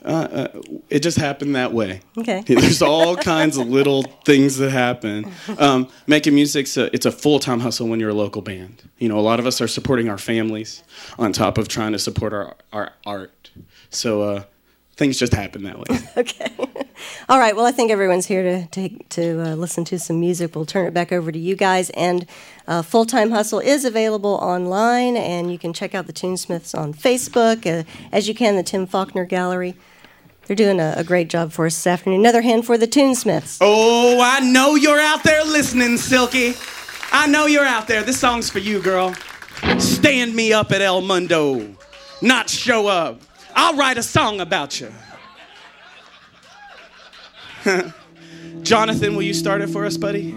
It 0.05 1.01
just 1.01 1.17
happened 1.17 1.57
that 1.57 1.73
way. 1.73 2.01
Okay. 2.19 2.43
There's 2.47 2.83
all 2.83 3.17
kinds 3.17 3.57
of 3.57 3.69
little 3.69 4.03
things 4.25 4.59
that 4.59 4.71
happen. 4.71 5.31
Um, 5.59 5.89
making 6.07 6.35
music's 6.35 6.77
a, 6.77 6.95
it's 6.95 7.07
a 7.07 7.13
full 7.13 7.39
time 7.39 7.61
hustle 7.61 7.89
when 7.89 8.01
you're 8.01 8.11
a 8.11 8.15
local 8.15 8.43
band. 8.43 8.83
You 8.99 9.09
know, 9.09 9.19
a 9.19 9.23
lot 9.23 9.39
of 9.39 9.47
us 9.47 9.61
are 9.61 9.69
supporting 9.69 10.09
our 10.09 10.19
families 10.19 10.83
on 11.19 11.33
top 11.33 11.59
of 11.59 11.69
trying 11.69 11.93
to 11.93 11.99
support 11.99 12.33
our, 12.33 12.55
our 12.73 12.93
art. 13.07 13.51
So 13.91 14.23
uh, 14.23 14.45
things 14.97 15.19
just 15.19 15.33
happen 15.33 15.63
that 15.65 15.79
way. 15.79 15.99
Okay. 16.17 16.55
All 17.29 17.41
right. 17.41 17.57
Well, 17.57 17.67
I 17.67 17.73
think 17.73 17.91
everyone's 17.91 18.27
here 18.27 18.43
to 18.43 18.67
to, 18.69 18.89
to 19.11 19.43
uh, 19.43 19.55
listen 19.57 19.85
to 19.87 19.99
some 19.99 20.21
music. 20.21 20.55
We'll 20.55 20.65
turn 20.65 20.87
it 20.87 20.95
back 20.95 21.11
over 21.11 21.33
to 21.33 21.39
you 21.39 21.57
guys. 21.57 21.91
And 21.91 22.27
uh, 22.69 22.83
Full 22.83 23.05
Time 23.05 23.33
Hustle 23.33 23.59
is 23.59 23.85
available 23.85 24.35
online, 24.35 25.17
and 25.17 25.51
you 25.51 25.59
can 25.59 25.73
check 25.73 25.93
out 25.95 26.07
the 26.07 26.13
Tunesmiths 26.13 26.79
on 26.79 26.95
Facebook, 26.95 27.67
uh, 27.67 27.83
as 28.13 28.29
you 28.29 28.35
can 28.35 28.55
the 28.55 28.63
Tim 28.63 28.87
Faulkner 28.87 29.25
Gallery. 29.25 29.75
They're 30.47 30.57
doing 30.57 30.81
a, 30.81 30.95
a 30.99 31.05
great 31.05 31.29
job 31.29 31.53
for 31.53 31.67
us 31.67 31.75
this 31.75 31.87
afternoon. 31.87 32.21
Another 32.21 32.43
hand 32.43 32.67
for 32.67 32.77
the 32.77 32.87
Tunesmiths. 32.87 33.59
Oh, 33.61 34.21
I 34.23 34.41
know 34.41 34.75
you're 34.75 35.01
out 35.01 35.23
there 35.23 35.45
listening, 35.45 35.97
Silky. 35.97 36.55
I 37.13 37.27
know 37.27 37.47
you're 37.47 37.65
out 37.65 37.87
there. 37.89 38.03
This 38.03 38.19
song's 38.21 38.51
for 38.51 38.59
you, 38.59 38.83
girl. 38.83 39.15
Stand 39.79 40.35
me 40.35 40.53
up 40.53 40.73
at 40.73 40.83
El 40.83 41.01
Mundo, 41.01 41.75
not 42.21 42.51
show 42.51 42.87
up. 42.87 43.21
I'll 43.55 43.77
write 43.77 43.99
a 43.99 44.03
song 44.03 44.41
about 44.41 44.81
you. 44.81 44.93
Jonathan, 48.63 49.15
will 49.15 49.23
you 49.23 49.33
start 49.35 49.63
it 49.63 49.69
for 49.71 49.87
us, 49.87 49.97
buddy? 49.97 50.35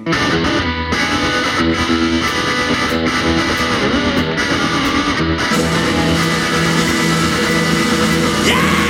She 8.45 8.86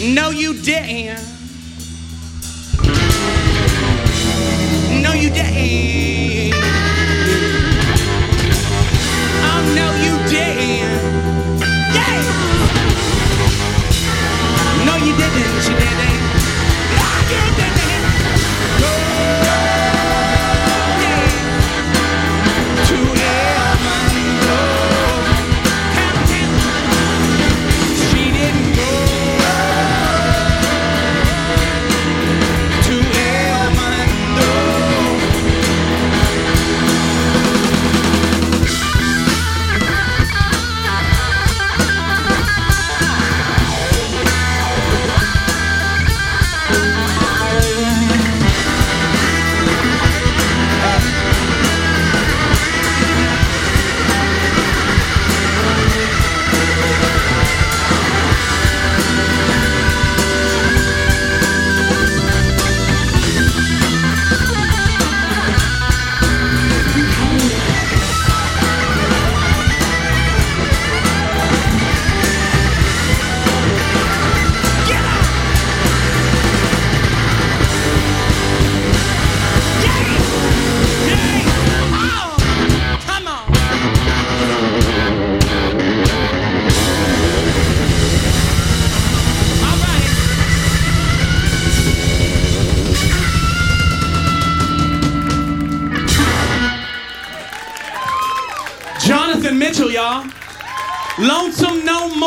No, 0.00 0.30
you 0.30 0.54
didn't. 0.54 1.20
No, 5.02 5.12
you 5.12 5.28
didn't. 5.28 6.54
Oh, 9.44 9.60
no, 9.76 9.92
you 10.00 10.16
didn't. 10.30 11.60
Yeah. 11.92 12.22
No, 14.86 14.96
you 14.96 15.14
didn't. 15.18 15.68
You 15.68 15.76
didn't. 15.78 16.19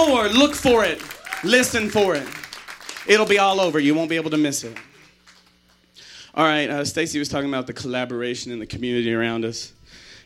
Look 0.08 0.56
for 0.56 0.84
it. 0.84 1.02
Listen 1.44 1.90
for 1.90 2.16
it. 2.16 2.28
It'll 3.08 3.26
be 3.26 3.40
all 3.40 3.62
over. 3.62 3.80
You 3.80 3.96
won't 3.96 4.10
be 4.10 4.16
able 4.16 4.32
to 4.32 4.38
miss 4.38 4.64
it. 4.64 4.78
All 6.36 6.46
right, 6.46 6.70
uh, 6.70 6.84
Stacy 6.84 7.20
was 7.20 7.30
talking 7.30 7.48
about 7.48 7.68
the 7.68 7.74
collaboration 7.74 8.52
in 8.52 8.60
the 8.60 8.66
community 8.66 9.14
around 9.14 9.46
us. 9.46 9.72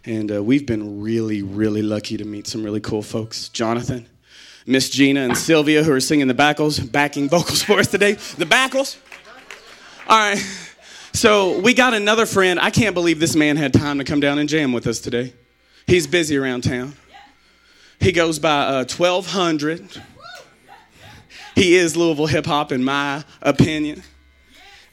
And 0.06 0.32
uh, 0.32 0.44
we've 0.44 0.66
been 0.66 1.02
really, 1.02 1.42
really 1.42 1.82
lucky 1.82 2.18
to 2.18 2.26
meet 2.26 2.48
some 2.48 2.64
really 2.64 2.80
cool 2.80 3.02
folks. 3.02 3.50
Jonathan, 3.50 4.08
Miss 4.66 4.90
Gina, 4.90 5.22
and 5.22 5.38
Sylvia, 5.38 5.84
who 5.84 5.92
are 5.92 6.00
singing 6.00 6.28
the 6.28 6.34
backles, 6.34 6.80
backing 6.80 7.30
vocals 7.30 7.62
for 7.64 7.80
us 7.80 7.88
today. 7.88 8.14
The 8.14 8.46
backles. 8.46 8.98
All 10.08 10.18
right. 10.18 10.38
So 11.14 11.60
we 11.60 11.74
got 11.74 11.94
another 11.94 12.26
friend. 12.26 12.60
I 12.60 12.70
can't 12.70 12.94
believe 12.94 13.20
this 13.20 13.36
man 13.36 13.58
had 13.58 13.74
time 13.74 13.98
to 13.98 14.04
come 14.04 14.20
down 14.20 14.40
and 14.40 14.48
jam 14.48 14.72
with 14.72 14.88
us 14.88 15.00
today. 15.00 15.34
He's 15.86 16.08
busy 16.08 16.38
around 16.38 16.64
town. 16.64 16.96
He 18.00 18.12
goes 18.12 18.40
by 18.40 18.62
uh, 18.62 18.86
1200. 18.86 20.02
He 21.56 21.76
is 21.76 21.98
Louisville 21.98 22.28
hip 22.28 22.46
hop, 22.46 22.72
in 22.72 22.84
my 22.84 23.24
opinion. 23.42 24.04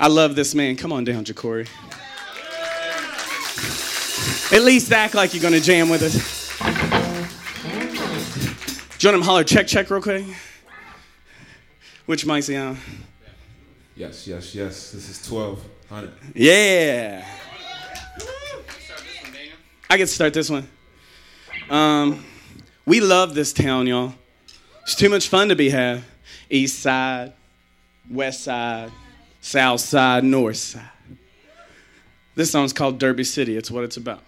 I 0.00 0.08
love 0.08 0.34
this 0.34 0.54
man. 0.54 0.76
Come 0.76 0.92
on 0.92 1.04
down, 1.04 1.24
Jacory. 1.24 1.68
At 4.52 4.62
least 4.62 4.92
act 4.92 5.14
like 5.14 5.34
you're 5.34 5.42
gonna 5.42 5.60
jam 5.60 5.88
with 5.88 6.02
us. 6.02 6.44
You 9.02 9.10
him 9.10 9.20
holler 9.20 9.44
check 9.44 9.66
check 9.66 9.90
real 9.90 10.00
quick? 10.00 10.24
Which 12.06 12.24
mic's 12.24 12.46
he 12.46 12.56
on? 12.56 12.78
Yes, 13.94 14.26
yes, 14.26 14.54
yes. 14.54 14.92
This 14.92 15.10
is 15.10 15.30
1200. 15.30 16.10
Yeah. 16.34 17.26
I 19.90 19.96
get 19.98 20.06
to 20.08 20.14
start 20.14 20.32
this 20.32 20.48
one. 20.48 20.66
Um, 21.68 22.24
we 22.86 23.00
love 23.00 23.34
this 23.34 23.52
town, 23.52 23.86
y'all. 23.86 24.14
It's 24.82 24.94
too 24.94 25.08
much 25.08 25.28
fun 25.28 25.48
to 25.48 25.56
be 25.56 25.70
had. 25.70 26.02
East 26.50 26.80
side, 26.80 27.32
west 28.10 28.44
side, 28.44 28.90
south 29.40 29.80
side, 29.80 30.24
north 30.24 30.56
side. 30.56 30.82
This 32.34 32.50
song's 32.50 32.72
called 32.72 32.98
Derby 32.98 33.24
City. 33.24 33.56
It's 33.56 33.70
what 33.70 33.84
it's 33.84 33.96
about. 33.96 34.22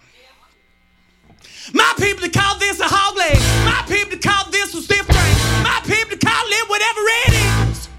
My 1.73 1.93
people 1.97 2.29
call 2.29 2.57
this 2.57 2.79
a 2.79 2.85
hog 2.85 3.17
leg. 3.17 3.37
My 3.65 3.83
people 3.87 4.17
call 4.19 4.49
this 4.49 4.73
a 4.73 4.81
stiff 4.81 5.05
drink. 5.05 5.37
My 5.63 5.81
people 5.85 6.17
call 6.17 6.45
it 6.45 6.69
whatever 6.69 7.01
it 7.01 7.69
is. 7.69 7.89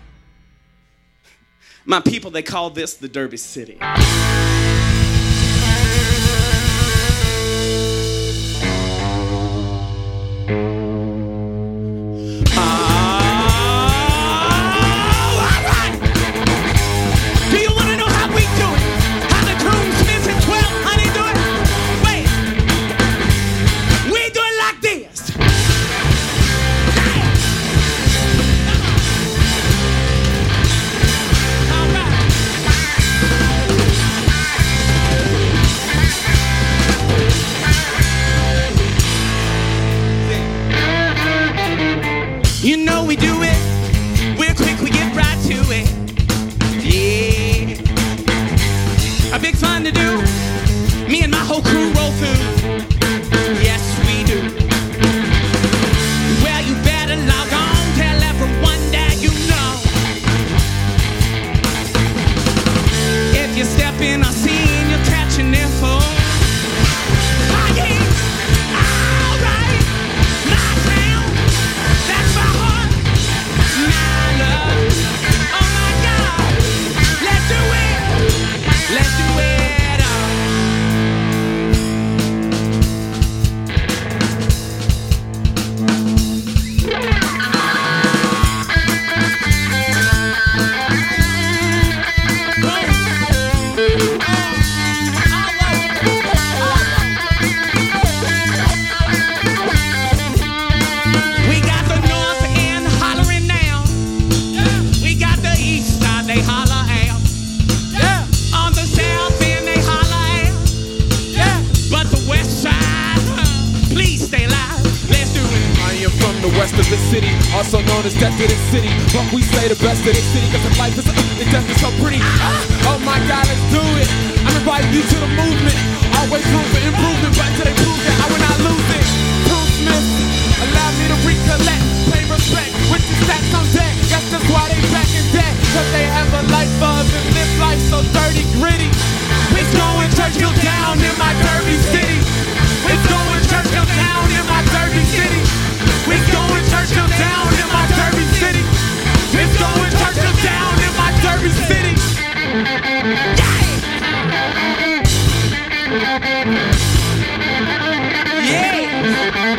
My 1.85 2.01
people 2.01 2.31
they 2.31 2.43
call 2.43 2.71
this 2.71 2.95
the 2.95 3.09
Derby 3.09 3.37
City. 3.37 3.79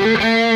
Yeah. 0.09 0.39
Huh? 0.39 0.48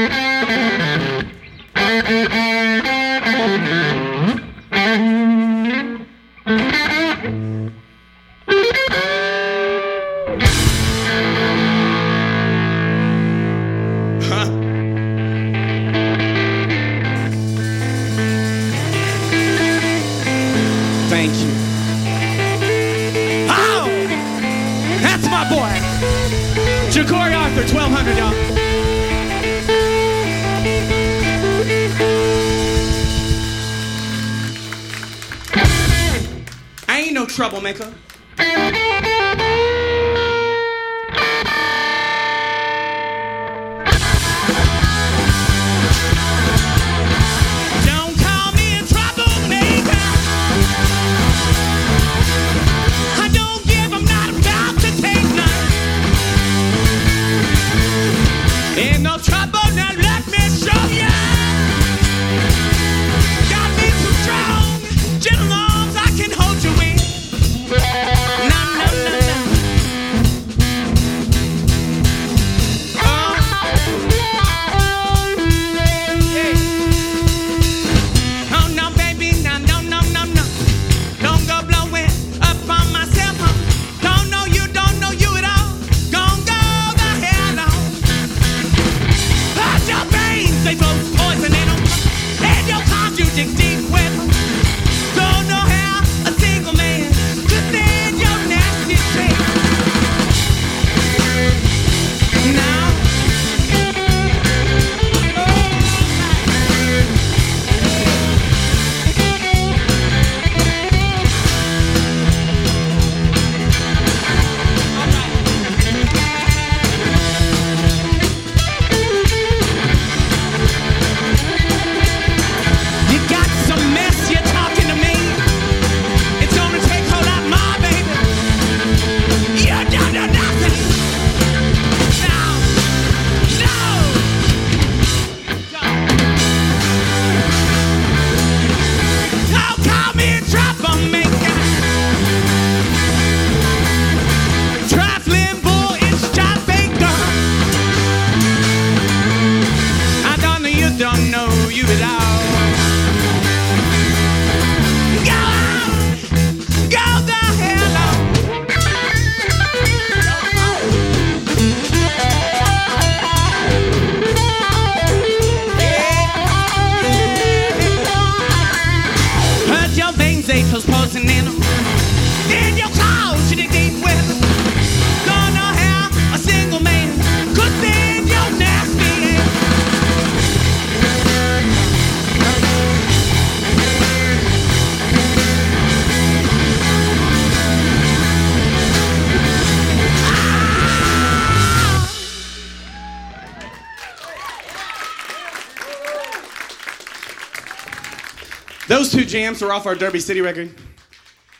Jams 199.34 199.64
are 199.64 199.74
off 199.74 199.88
our 199.88 199.96
Derby 199.96 200.20
City 200.20 200.42
record. 200.42 200.70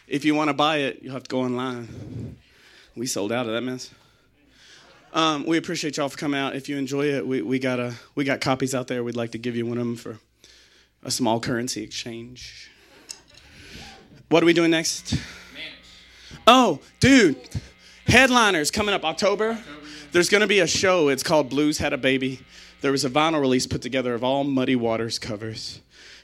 If 0.08 0.26
you 0.26 0.36
want 0.36 0.50
to 0.50 0.54
buy 0.54 0.78
it, 0.78 1.00
you'll 1.02 1.14
have 1.14 1.24
to 1.24 1.28
go 1.28 1.42
online. 1.42 2.38
We 2.96 3.08
sold 3.08 3.32
out 3.32 3.48
of 3.48 3.54
that 3.54 3.62
mess. 3.62 3.90
Um, 5.12 5.44
we 5.48 5.58
appreciate 5.58 5.98
y'all 5.98 6.08
for 6.08 6.16
coming 6.16 6.40
out. 6.40 6.56
If 6.56 6.70
you 6.70 6.78
enjoy 6.78 7.06
it, 7.08 7.26
we, 7.26 7.42
we 7.42 7.58
got 7.58 7.80
a 7.80 7.96
we 8.14 8.26
got 8.26 8.42
copies 8.42 8.76
out 8.76 8.86
there. 8.86 9.04
We'd 9.04 9.16
like 9.16 9.32
to 9.32 9.40
give 9.40 9.56
you 9.56 9.66
one 9.66 9.80
of 9.80 9.86
them 9.86 9.96
for 9.96 10.20
a 11.02 11.10
small 11.10 11.40
currency 11.40 11.82
exchange. 11.82 12.70
What 14.30 14.44
are 14.44 14.46
we 14.46 14.54
doing 14.54 14.70
next? 14.70 15.18
Oh, 16.46 16.80
dude, 17.00 17.38
headliners 18.06 18.70
coming 18.70 18.94
up 18.94 19.04
October. 19.04 19.58
There's 20.12 20.30
going 20.30 20.42
to 20.42 20.48
be 20.48 20.60
a 20.60 20.68
show. 20.68 21.08
It's 21.08 21.24
called 21.24 21.50
Blues 21.50 21.80
Had 21.80 21.92
a 21.92 21.98
Baby. 21.98 22.42
There 22.82 22.92
was 22.92 23.04
a 23.04 23.10
vinyl 23.10 23.42
release 23.42 23.66
put 23.66 23.82
together 23.82 24.14
of 24.14 24.24
all 24.24 24.44
Muddy 24.44 24.76
Waters 24.76 25.18
covers, 25.18 25.80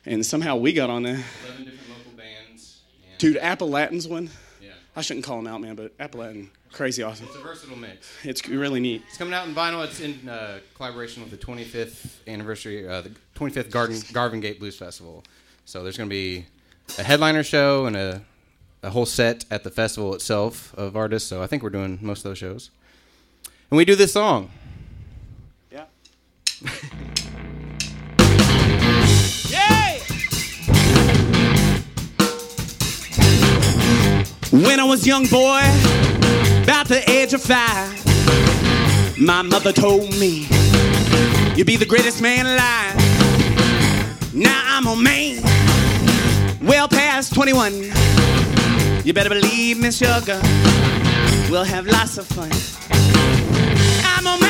and 0.05 0.25
somehow 0.25 0.55
we 0.55 0.73
got 0.73 0.89
on 0.89 1.03
there. 1.03 1.23
11 1.45 1.65
different 1.65 1.89
local 1.89 2.11
bands. 2.17 2.81
And 3.09 3.17
Dude, 3.17 3.37
Appalachian's 3.37 4.07
one. 4.07 4.29
Yeah. 4.61 4.69
I 4.95 5.01
shouldn't 5.01 5.25
call 5.25 5.39
him 5.39 5.47
out, 5.47 5.61
man, 5.61 5.75
but 5.75 5.93
Appalachian, 5.99 6.49
crazy 6.71 7.03
awesome. 7.03 7.27
It's 7.27 7.35
a 7.35 7.39
versatile 7.39 7.75
mix. 7.77 8.11
It's 8.23 8.47
really 8.47 8.79
neat. 8.79 9.03
It's 9.07 9.17
coming 9.17 9.33
out 9.33 9.47
in 9.47 9.53
vinyl. 9.53 9.83
It's 9.83 9.99
in 9.99 10.27
uh, 10.27 10.59
collaboration 10.75 11.21
with 11.23 11.31
the 11.31 11.37
25th 11.37 12.27
anniversary, 12.27 12.87
uh, 12.87 13.01
the 13.01 13.11
25th 13.35 13.71
Garden 13.71 14.01
Garvin 14.13 14.39
Gate 14.39 14.59
Blues 14.59 14.77
Festival. 14.77 15.23
So 15.65 15.83
there's 15.83 15.97
going 15.97 16.09
to 16.09 16.13
be 16.13 16.45
a 16.97 17.03
headliner 17.03 17.43
show 17.43 17.85
and 17.85 17.95
a, 17.95 18.21
a 18.81 18.89
whole 18.89 19.05
set 19.05 19.45
at 19.51 19.63
the 19.63 19.69
festival 19.69 20.15
itself 20.15 20.73
of 20.75 20.95
artists. 20.95 21.29
So 21.29 21.43
I 21.43 21.47
think 21.47 21.61
we're 21.63 21.69
doing 21.69 21.99
most 22.01 22.19
of 22.19 22.23
those 22.23 22.37
shows. 22.37 22.71
And 23.69 23.77
we 23.77 23.85
do 23.85 23.95
this 23.95 24.13
song. 24.13 24.49
When 34.51 34.79
I 34.79 34.83
was 34.83 35.05
young 35.05 35.27
boy, 35.27 35.61
about 36.63 36.87
the 36.87 37.03
age 37.07 37.33
of 37.33 37.41
five, 37.41 37.93
my 39.19 39.43
mother 39.43 39.71
told 39.71 40.09
me, 40.17 40.47
"You'll 41.55 41.67
be 41.67 41.75
the 41.75 41.85
greatest 41.85 42.19
man 42.19 42.47
alive." 42.47 44.33
Now 44.33 44.59
I'm 44.65 44.87
a 44.87 44.95
man, 44.95 45.43
well 46.61 46.87
past 46.87 47.35
21. 47.35 47.93
You 49.05 49.13
better 49.13 49.29
believe 49.29 49.77
me, 49.77 49.91
sugar. 49.91 50.41
We'll 51.51 51.63
have 51.63 51.85
lots 51.85 52.17
of 52.17 52.25
fun. 52.25 52.51
I'm 54.03 54.25
a 54.25 54.39
man. 54.39 54.48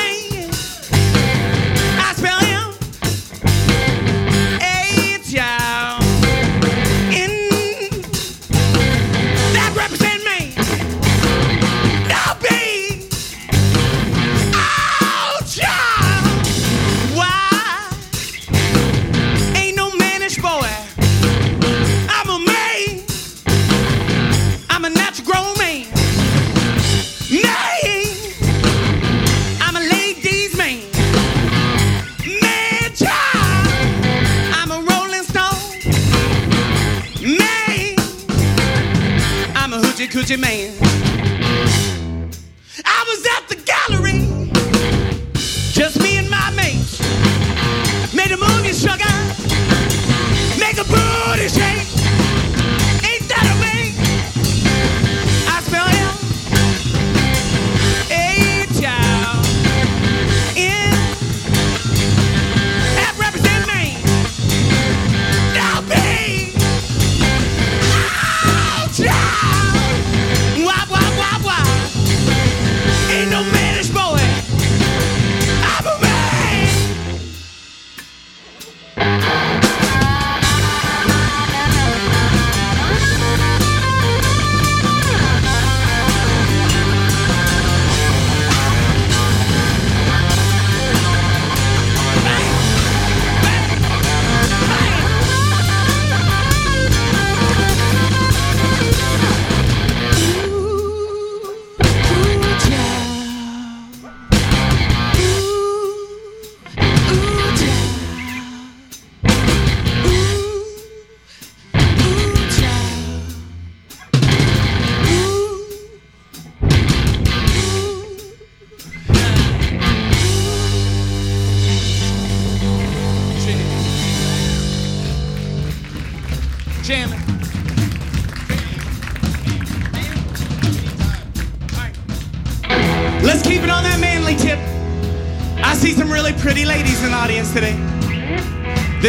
I'm 40.20 40.26
a 40.26 40.28
hoochie 40.28 40.36
coochie 40.36 40.38
man. 40.38 41.99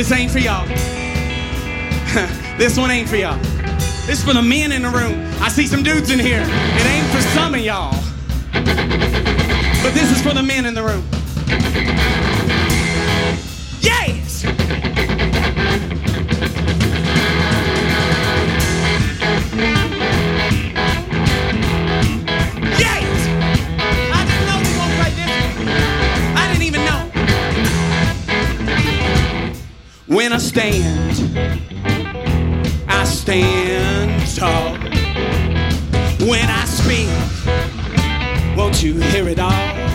This 0.02 0.12
ain't 0.14 0.32
for 0.32 0.40
y'all. 0.40 0.66
this 2.58 2.76
one 2.76 2.90
ain't 2.90 3.08
for 3.08 3.18
y'all. 3.18 3.38
This 4.08 4.24
for 4.24 4.34
the 4.34 4.42
men 4.42 4.72
in 4.72 4.82
the 4.82 4.90
room. 4.90 5.32
I 5.40 5.48
see 5.48 5.68
some 5.68 5.84
dudes 5.84 6.10
in 6.10 6.18
here. 6.18 6.42
It 6.42 6.86
ain't 6.88 7.06
for 7.14 7.22
some 7.36 7.54
of 7.54 7.62
y'all. 7.62 7.94
But 8.52 9.94
this 9.94 10.12
is 10.12 10.20
for 10.20 10.34
the 10.34 10.42
men 10.42 10.66
in 10.66 10.74
the 10.74 10.82
room. 10.82 11.11
stand, 30.42 31.38
I 32.88 33.04
stand 33.04 34.36
tall. 34.36 34.74
When 36.28 36.50
I 36.50 36.66
speak, 36.66 37.10
won't 38.58 38.82
you 38.84 38.96
hear 38.96 39.30
it 39.30 39.40
all? 39.40 39.91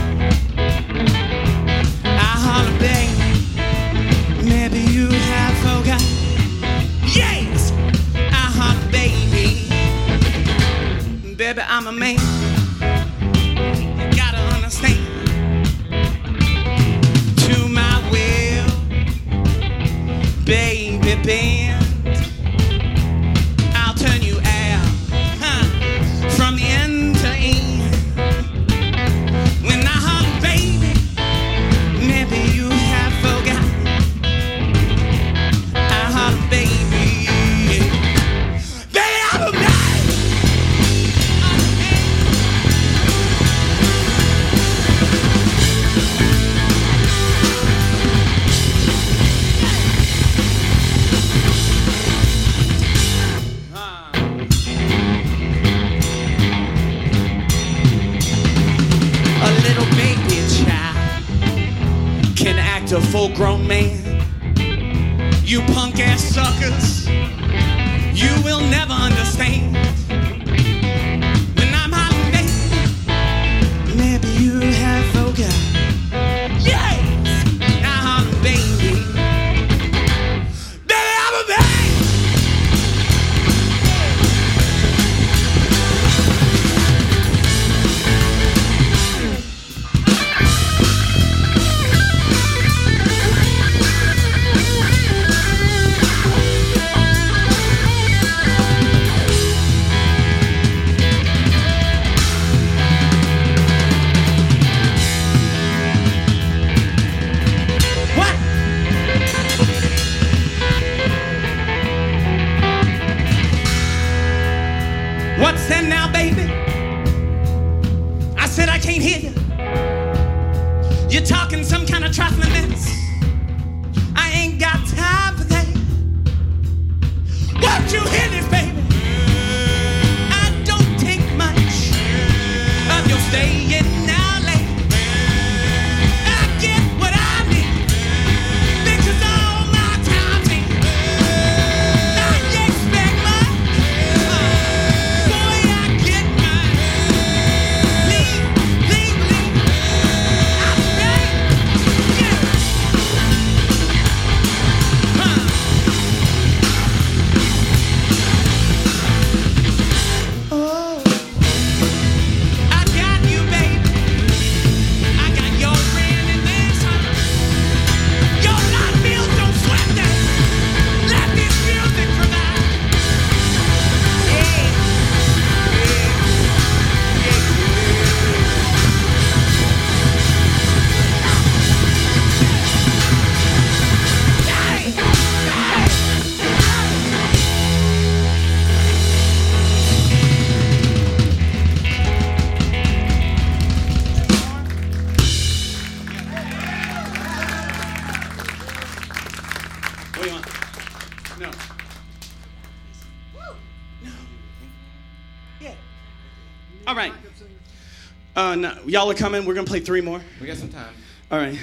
y'all 208.87 209.11
are 209.11 209.15
coming. 209.15 209.45
We're 209.45 209.55
gonna 209.55 209.67
play 209.67 209.81
three 209.81 210.01
more. 210.01 210.21
We 210.41 210.47
got 210.47 210.57
some 210.57 210.69
time. 210.69 210.95
All 211.31 211.39
right. 211.39 211.59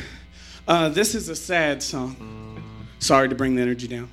Uh, 0.68 0.90
this 0.90 1.16
is 1.16 1.30
a 1.30 1.36
sad 1.36 1.82
song. 1.82 2.62
Sorry 3.00 3.28
to 3.30 3.36
bring 3.36 3.56
the 3.56 3.62
energy 3.62 3.88
down. 3.88 4.10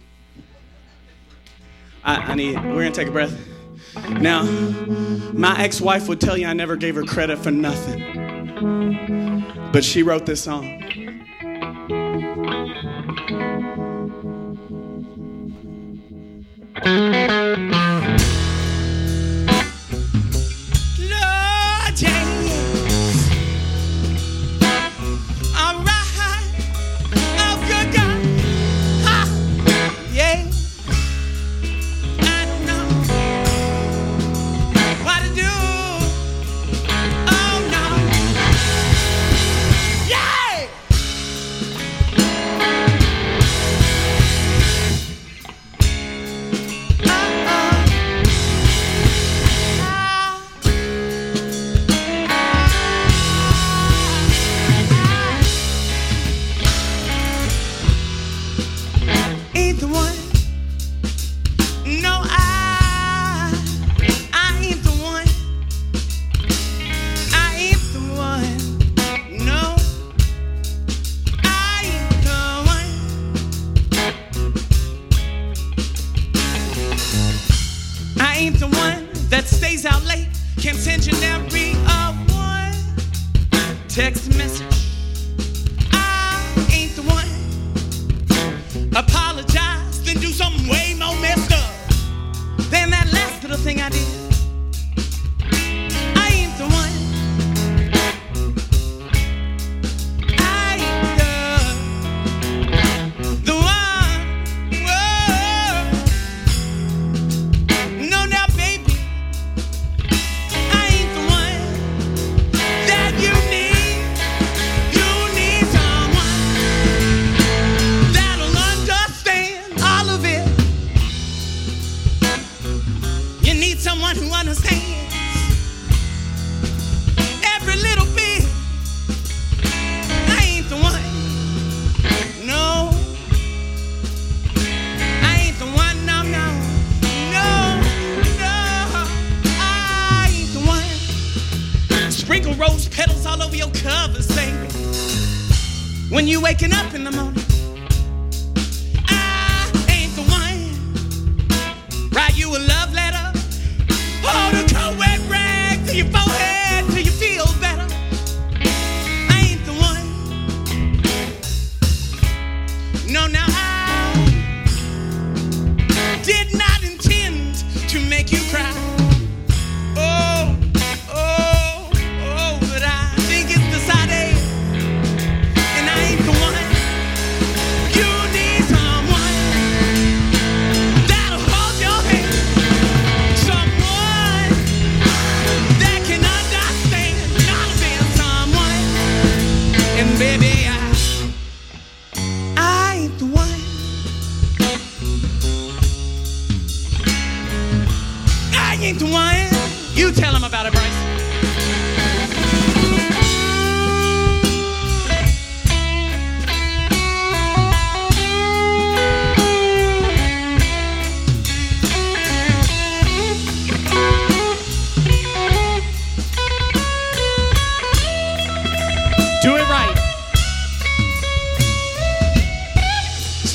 I, 2.02 2.16
I 2.16 2.34
need. 2.34 2.56
We're 2.56 2.82
gonna 2.82 2.90
take 2.92 3.08
a 3.08 3.12
breath. 3.12 3.36
Now, 4.08 4.44
my 5.32 5.61
ex-wife 5.61 6.08
would 6.08 6.20
tell 6.20 6.36
you 6.36 6.46
I 6.46 6.52
never 6.52 6.76
gave 6.76 6.94
her 6.94 7.02
credit 7.02 7.38
for 7.38 7.50
nothing, 7.50 8.00
but 9.72 9.84
she 9.84 10.02
wrote 10.02 10.26
this 10.26 10.44
song. 10.44 10.89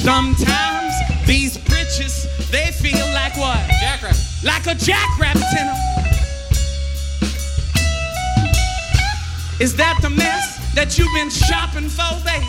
Sometimes 0.03 0.93
these 1.25 1.57
britches, 1.57 2.27
they 2.51 2.71
feel 2.71 3.07
like 3.13 3.35
what? 3.37 3.57
Jackrabbit. 3.79 4.21
Like 4.43 4.67
a 4.67 4.75
jackrabbit 4.75 5.41
in 5.57 5.65
them. 5.65 5.75
Is 9.59 9.73
that 9.77 9.97
the 10.01 10.09
mess 10.09 10.73
that 10.75 10.97
you've 10.97 11.13
been 11.13 11.29
shopping 11.29 11.87
for, 11.87 12.13
baby? 12.25 12.45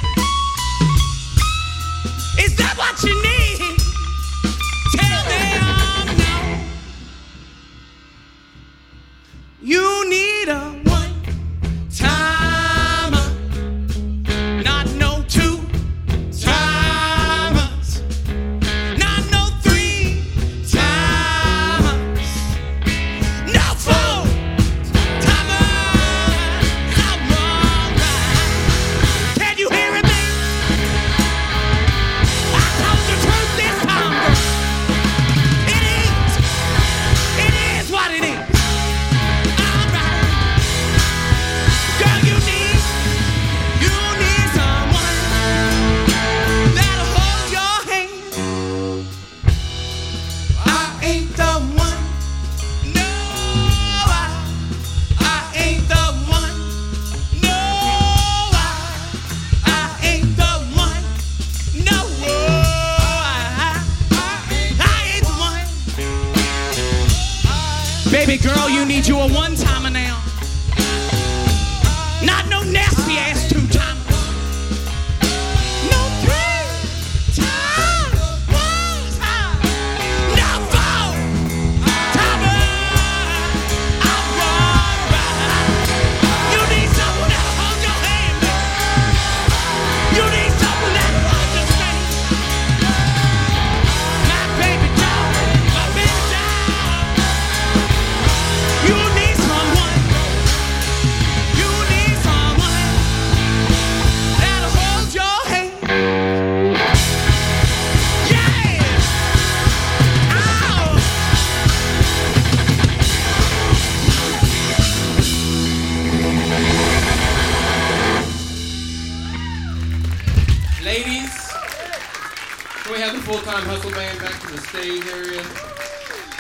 Is 2.45 2.57
that 2.57 2.75
what 2.77 3.01
you 3.05 3.15
need? 3.23 3.79
Tell 4.97 5.25
them 5.25 5.63
oh, 5.63 6.05
no. 6.19 6.35
You 9.63 10.11
need 10.11 10.49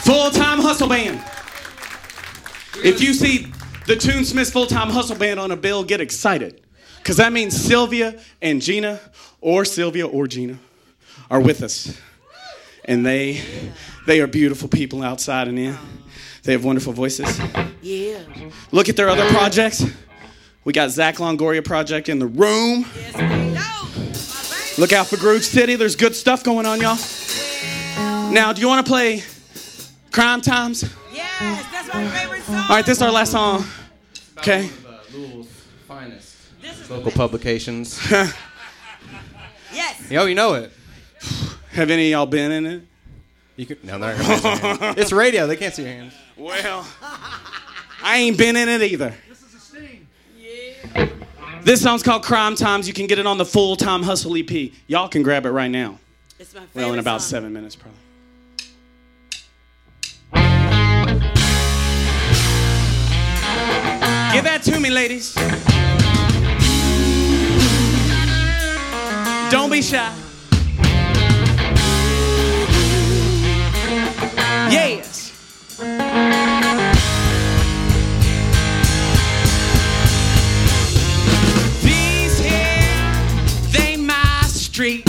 Full 0.04 0.30
Time 0.30 0.60
Hustle 0.60 0.88
Band. 0.88 1.22
If 2.84 3.00
you 3.00 3.12
see 3.12 3.52
the 3.86 3.98
Smiths 4.00 4.50
Full 4.50 4.66
Time 4.66 4.90
Hustle 4.90 5.16
Band 5.16 5.40
on 5.40 5.50
a 5.50 5.56
bill, 5.56 5.82
get 5.84 6.00
excited. 6.00 6.60
Because 6.98 7.16
that 7.16 7.32
means 7.32 7.56
Sylvia 7.56 8.20
and 8.42 8.60
Gina, 8.60 9.00
or 9.40 9.64
Sylvia 9.64 10.06
or 10.06 10.26
Gina, 10.26 10.58
are 11.30 11.40
with 11.40 11.62
us. 11.62 12.00
And 12.84 13.06
they, 13.06 13.42
they 14.06 14.20
are 14.20 14.26
beautiful 14.26 14.68
people 14.68 15.02
outside 15.02 15.48
and 15.48 15.58
in. 15.58 15.76
They 16.42 16.52
have 16.52 16.64
wonderful 16.64 16.92
voices. 16.92 17.40
Yeah. 17.82 18.18
Look 18.70 18.88
at 18.88 18.96
their 18.96 19.08
other 19.08 19.28
projects. 19.30 19.84
We 20.64 20.72
got 20.72 20.90
Zach 20.90 21.16
Longoria 21.16 21.64
Project 21.64 22.08
in 22.08 22.18
the 22.18 22.26
room. 22.26 22.86
Yes, 22.96 24.78
Look 24.78 24.92
out 24.92 25.06
for 25.06 25.16
Groove 25.16 25.44
City. 25.44 25.74
There's 25.74 25.96
good 25.96 26.14
stuff 26.14 26.44
going 26.44 26.66
on, 26.66 26.80
y'all. 26.80 26.98
Now, 28.30 28.52
do 28.52 28.60
you 28.60 28.68
want 28.68 28.84
to 28.84 28.90
play 28.90 29.22
Crime 30.12 30.40
Times? 30.40 30.82
Yes, 31.12 31.64
that's 31.72 31.92
my 31.92 32.06
favorite 32.08 32.42
song. 32.42 32.54
All 32.56 32.68
right, 32.68 32.84
this 32.84 32.98
is 32.98 33.02
our 33.02 33.12
last 33.12 33.32
song. 33.32 33.64
Okay. 34.38 34.66
One 34.66 34.94
of, 34.94 35.14
Louisville's 35.14 35.48
finest 35.88 36.36
local 36.90 37.10
publications. 37.12 37.98
Yes. 39.72 40.10
Yo, 40.10 40.24
you 40.24 40.34
know 40.34 40.54
it. 40.54 40.72
Have 41.72 41.90
any 41.90 42.06
of 42.06 42.10
y'all 42.12 42.24
been 42.26 42.50
in 42.50 42.64
it? 42.64 42.82
You 43.56 43.66
can, 43.66 43.76
no, 43.82 43.98
they're 43.98 44.16
not 44.16 44.22
gonna 44.22 44.32
raise 44.32 44.42
their 44.42 44.76
hand. 44.78 44.98
It's 44.98 45.12
radio. 45.12 45.46
They 45.46 45.56
can't 45.56 45.74
see 45.74 45.82
your 45.82 45.92
hands. 45.92 46.14
Well, 46.34 46.86
I 48.02 48.16
ain't 48.18 48.38
been 48.38 48.56
in 48.56 48.70
it 48.70 48.80
either. 48.80 49.12
This 51.62 51.82
song's 51.82 52.02
called 52.02 52.22
Crime 52.22 52.54
Times. 52.54 52.88
You 52.88 52.94
can 52.94 53.06
get 53.06 53.18
it 53.18 53.26
on 53.26 53.36
the 53.36 53.44
Full 53.44 53.76
Time 53.76 54.02
Hustle 54.02 54.34
EP. 54.36 54.70
Y'all 54.86 55.08
can 55.08 55.22
grab 55.22 55.44
it 55.44 55.50
right 55.50 55.70
now. 55.70 55.98
It's 56.38 56.54
my 56.54 56.60
favorite 56.60 56.82
Well, 56.82 56.92
in 56.94 56.98
about 56.98 57.20
song. 57.20 57.28
seven 57.30 57.52
minutes, 57.52 57.76
probably. 57.76 57.98
Give 64.32 64.44
that 64.44 64.62
to 64.64 64.78
me, 64.80 64.90
ladies. 64.90 65.34
Don't 69.50 69.70
be 69.70 69.80
shy. 69.80 70.12
Yes. 74.70 75.32
These 81.82 82.38
here, 82.40 83.70
they 83.72 83.96
my 83.96 84.42
streets. 84.48 85.05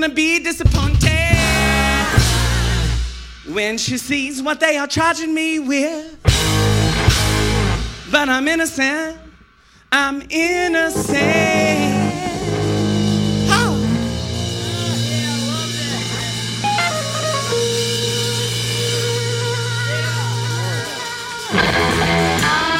Gonna 0.00 0.14
be 0.14 0.38
disappointed 0.38 1.10
when 3.52 3.76
she 3.76 3.98
sees 3.98 4.42
what 4.42 4.58
they 4.58 4.78
are 4.78 4.86
charging 4.86 5.34
me 5.34 5.58
with. 5.58 6.18
But 8.10 8.30
I'm 8.30 8.48
innocent. 8.48 9.18
I'm 9.92 10.22
innocent. 10.30 11.18
Oh. 13.50 13.76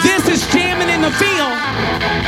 This 0.02 0.26
is 0.26 0.46
jamming 0.54 0.88
in 0.88 1.02
the 1.02 1.10
field. 1.10 2.19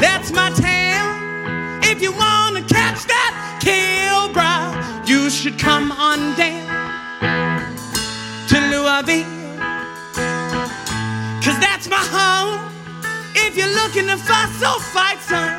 That's 0.00 0.32
my 0.32 0.50
town. 0.50 1.80
If 1.84 2.02
you 2.02 2.10
wanna 2.10 2.62
catch 2.62 3.04
that 3.04 3.60
Kilbra, 3.62 5.08
you 5.08 5.30
should 5.30 5.56
come 5.56 5.92
on 5.92 6.34
down 6.34 6.66
to 8.48 8.56
Louisville. 8.72 9.24
Cause 11.44 11.58
that's 11.60 11.88
my 11.88 12.04
home. 12.10 12.72
If 13.36 13.56
you're 13.56 13.72
looking 13.82 14.08
to 14.08 14.16
fuss 14.16 14.60
or 14.60 14.80
fight, 14.80 15.20
son, 15.20 15.57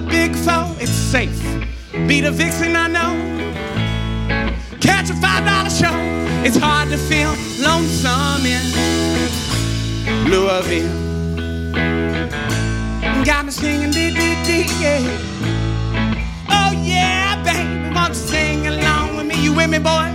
the 0.00 0.10
big 0.10 0.34
foe, 0.34 0.74
it's 0.78 0.90
safe. 0.90 1.42
Beat 2.06 2.24
a 2.24 2.30
vixen, 2.30 2.76
I 2.76 2.86
know. 2.88 3.12
Catch 4.80 5.10
a 5.10 5.14
five 5.14 5.44
dollar 5.44 5.70
show, 5.70 5.94
it's 6.44 6.56
hard 6.56 6.88
to 6.90 6.96
feel 6.96 7.34
lonesome 7.58 8.46
in 8.46 8.62
Louisville. 10.30 10.90
Got 13.24 13.46
me 13.46 13.50
singing 13.50 13.90
dee 13.90 14.10
dee 14.10 14.36
dee, 14.44 14.66
yeah. 14.80 15.18
Oh 16.48 16.72
yeah, 16.82 17.42
baby, 17.44 17.94
won't 17.94 18.10
you 18.10 18.14
sing 18.14 18.66
along 18.66 19.16
with 19.16 19.26
me? 19.26 19.42
You 19.42 19.52
with 19.54 19.70
me, 19.70 19.78
boys? 19.78 20.14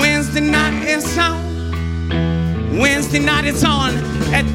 Wednesday 0.00 0.40
night 0.40 0.84
it's 0.86 1.18
on. 1.18 2.78
Wednesday 2.78 3.18
night 3.18 3.44
it's 3.44 3.64
on 3.64 3.94
at 4.32 4.46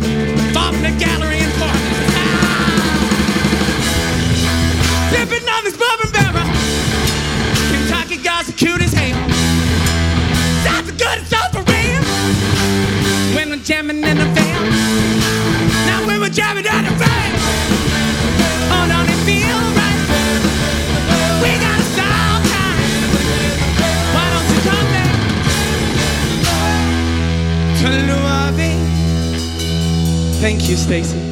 Faulkner 0.54 0.98
Gallery 0.98 1.40
in 1.40 1.52
Portland. 1.60 1.93
Sipping 5.14 5.48
on 5.48 5.64
this 5.64 5.78
bourbon 5.78 6.12
barrel. 6.12 6.44
Kentucky 7.70 8.18
guys 8.18 8.50
are 8.50 8.54
cute 8.54 8.82
as 8.82 8.94
hell. 8.94 9.30
Sounds 10.66 10.90
good, 10.92 11.20
it's 11.20 11.30
so 11.30 11.38
for 11.54 11.62
real. 11.70 12.04
When 13.36 13.50
we're 13.52 13.64
jamming 13.64 14.04
in 14.04 14.18
the 14.18 14.26
van. 14.34 14.72
Now 15.86 16.06
when 16.08 16.20
we're 16.20 16.30
jamming 16.30 16.66
in 16.66 16.86
the 16.86 16.96
van. 16.98 17.32
Oh, 18.74 18.86
don't 18.90 19.08
it 19.08 19.22
feel 19.24 19.60
right? 19.78 20.02
We 21.44 21.52
got 21.62 21.78
a 21.78 21.88
song 21.94 22.42
time. 22.50 22.78
Why 24.16 24.26
don't 24.34 24.50
you 24.50 24.60
come 24.66 24.88
back 24.98 25.14
to 27.82 27.88
Louisville? 28.10 28.86
Thank 30.42 30.60
you, 30.68 30.76
Stacy. 30.76 31.23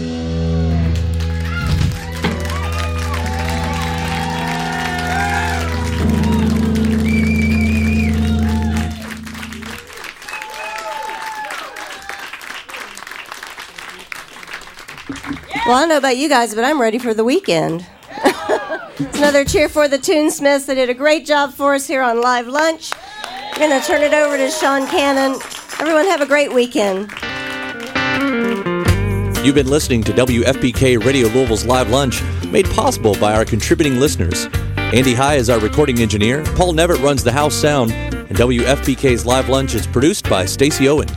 Well, 15.71 15.77
I 15.77 15.83
don't 15.83 15.89
know 15.89 15.97
about 15.99 16.17
you 16.17 16.27
guys, 16.27 16.53
but 16.53 16.65
I'm 16.65 16.81
ready 16.81 16.99
for 16.99 17.13
the 17.13 17.23
weekend. 17.23 17.85
it's 18.09 19.17
another 19.17 19.45
cheer 19.45 19.69
for 19.69 19.87
the 19.87 19.97
Tunesmiths. 19.97 20.65
They 20.65 20.75
did 20.75 20.89
a 20.89 20.93
great 20.93 21.25
job 21.25 21.53
for 21.53 21.75
us 21.75 21.87
here 21.87 22.01
on 22.01 22.19
Live 22.19 22.45
Lunch. 22.47 22.91
We're 23.53 23.69
going 23.69 23.79
to 23.79 23.87
turn 23.87 24.01
it 24.01 24.13
over 24.13 24.35
to 24.35 24.51
Sean 24.51 24.85
Cannon. 24.85 25.39
Everyone 25.79 26.03
have 26.07 26.19
a 26.19 26.25
great 26.25 26.51
weekend. 26.51 27.09
You've 29.45 29.55
been 29.55 29.69
listening 29.69 30.03
to 30.03 30.11
WFPK 30.11 31.05
Radio 31.05 31.29
Louisville's 31.29 31.63
Live 31.63 31.89
Lunch, 31.89 32.21
made 32.47 32.69
possible 32.71 33.15
by 33.15 33.33
our 33.33 33.45
contributing 33.45 33.97
listeners. 33.97 34.49
Andy 34.75 35.13
High 35.13 35.35
is 35.35 35.49
our 35.49 35.61
recording 35.61 35.99
engineer, 35.99 36.43
Paul 36.57 36.73
Nevitt 36.73 37.01
runs 37.01 37.23
the 37.23 37.31
house 37.31 37.55
sound, 37.55 37.93
and 37.93 38.37
WFPK's 38.37 39.25
Live 39.25 39.47
Lunch 39.47 39.73
is 39.73 39.87
produced 39.87 40.29
by 40.29 40.43
Stacy 40.43 40.89
Owen. 40.89 41.07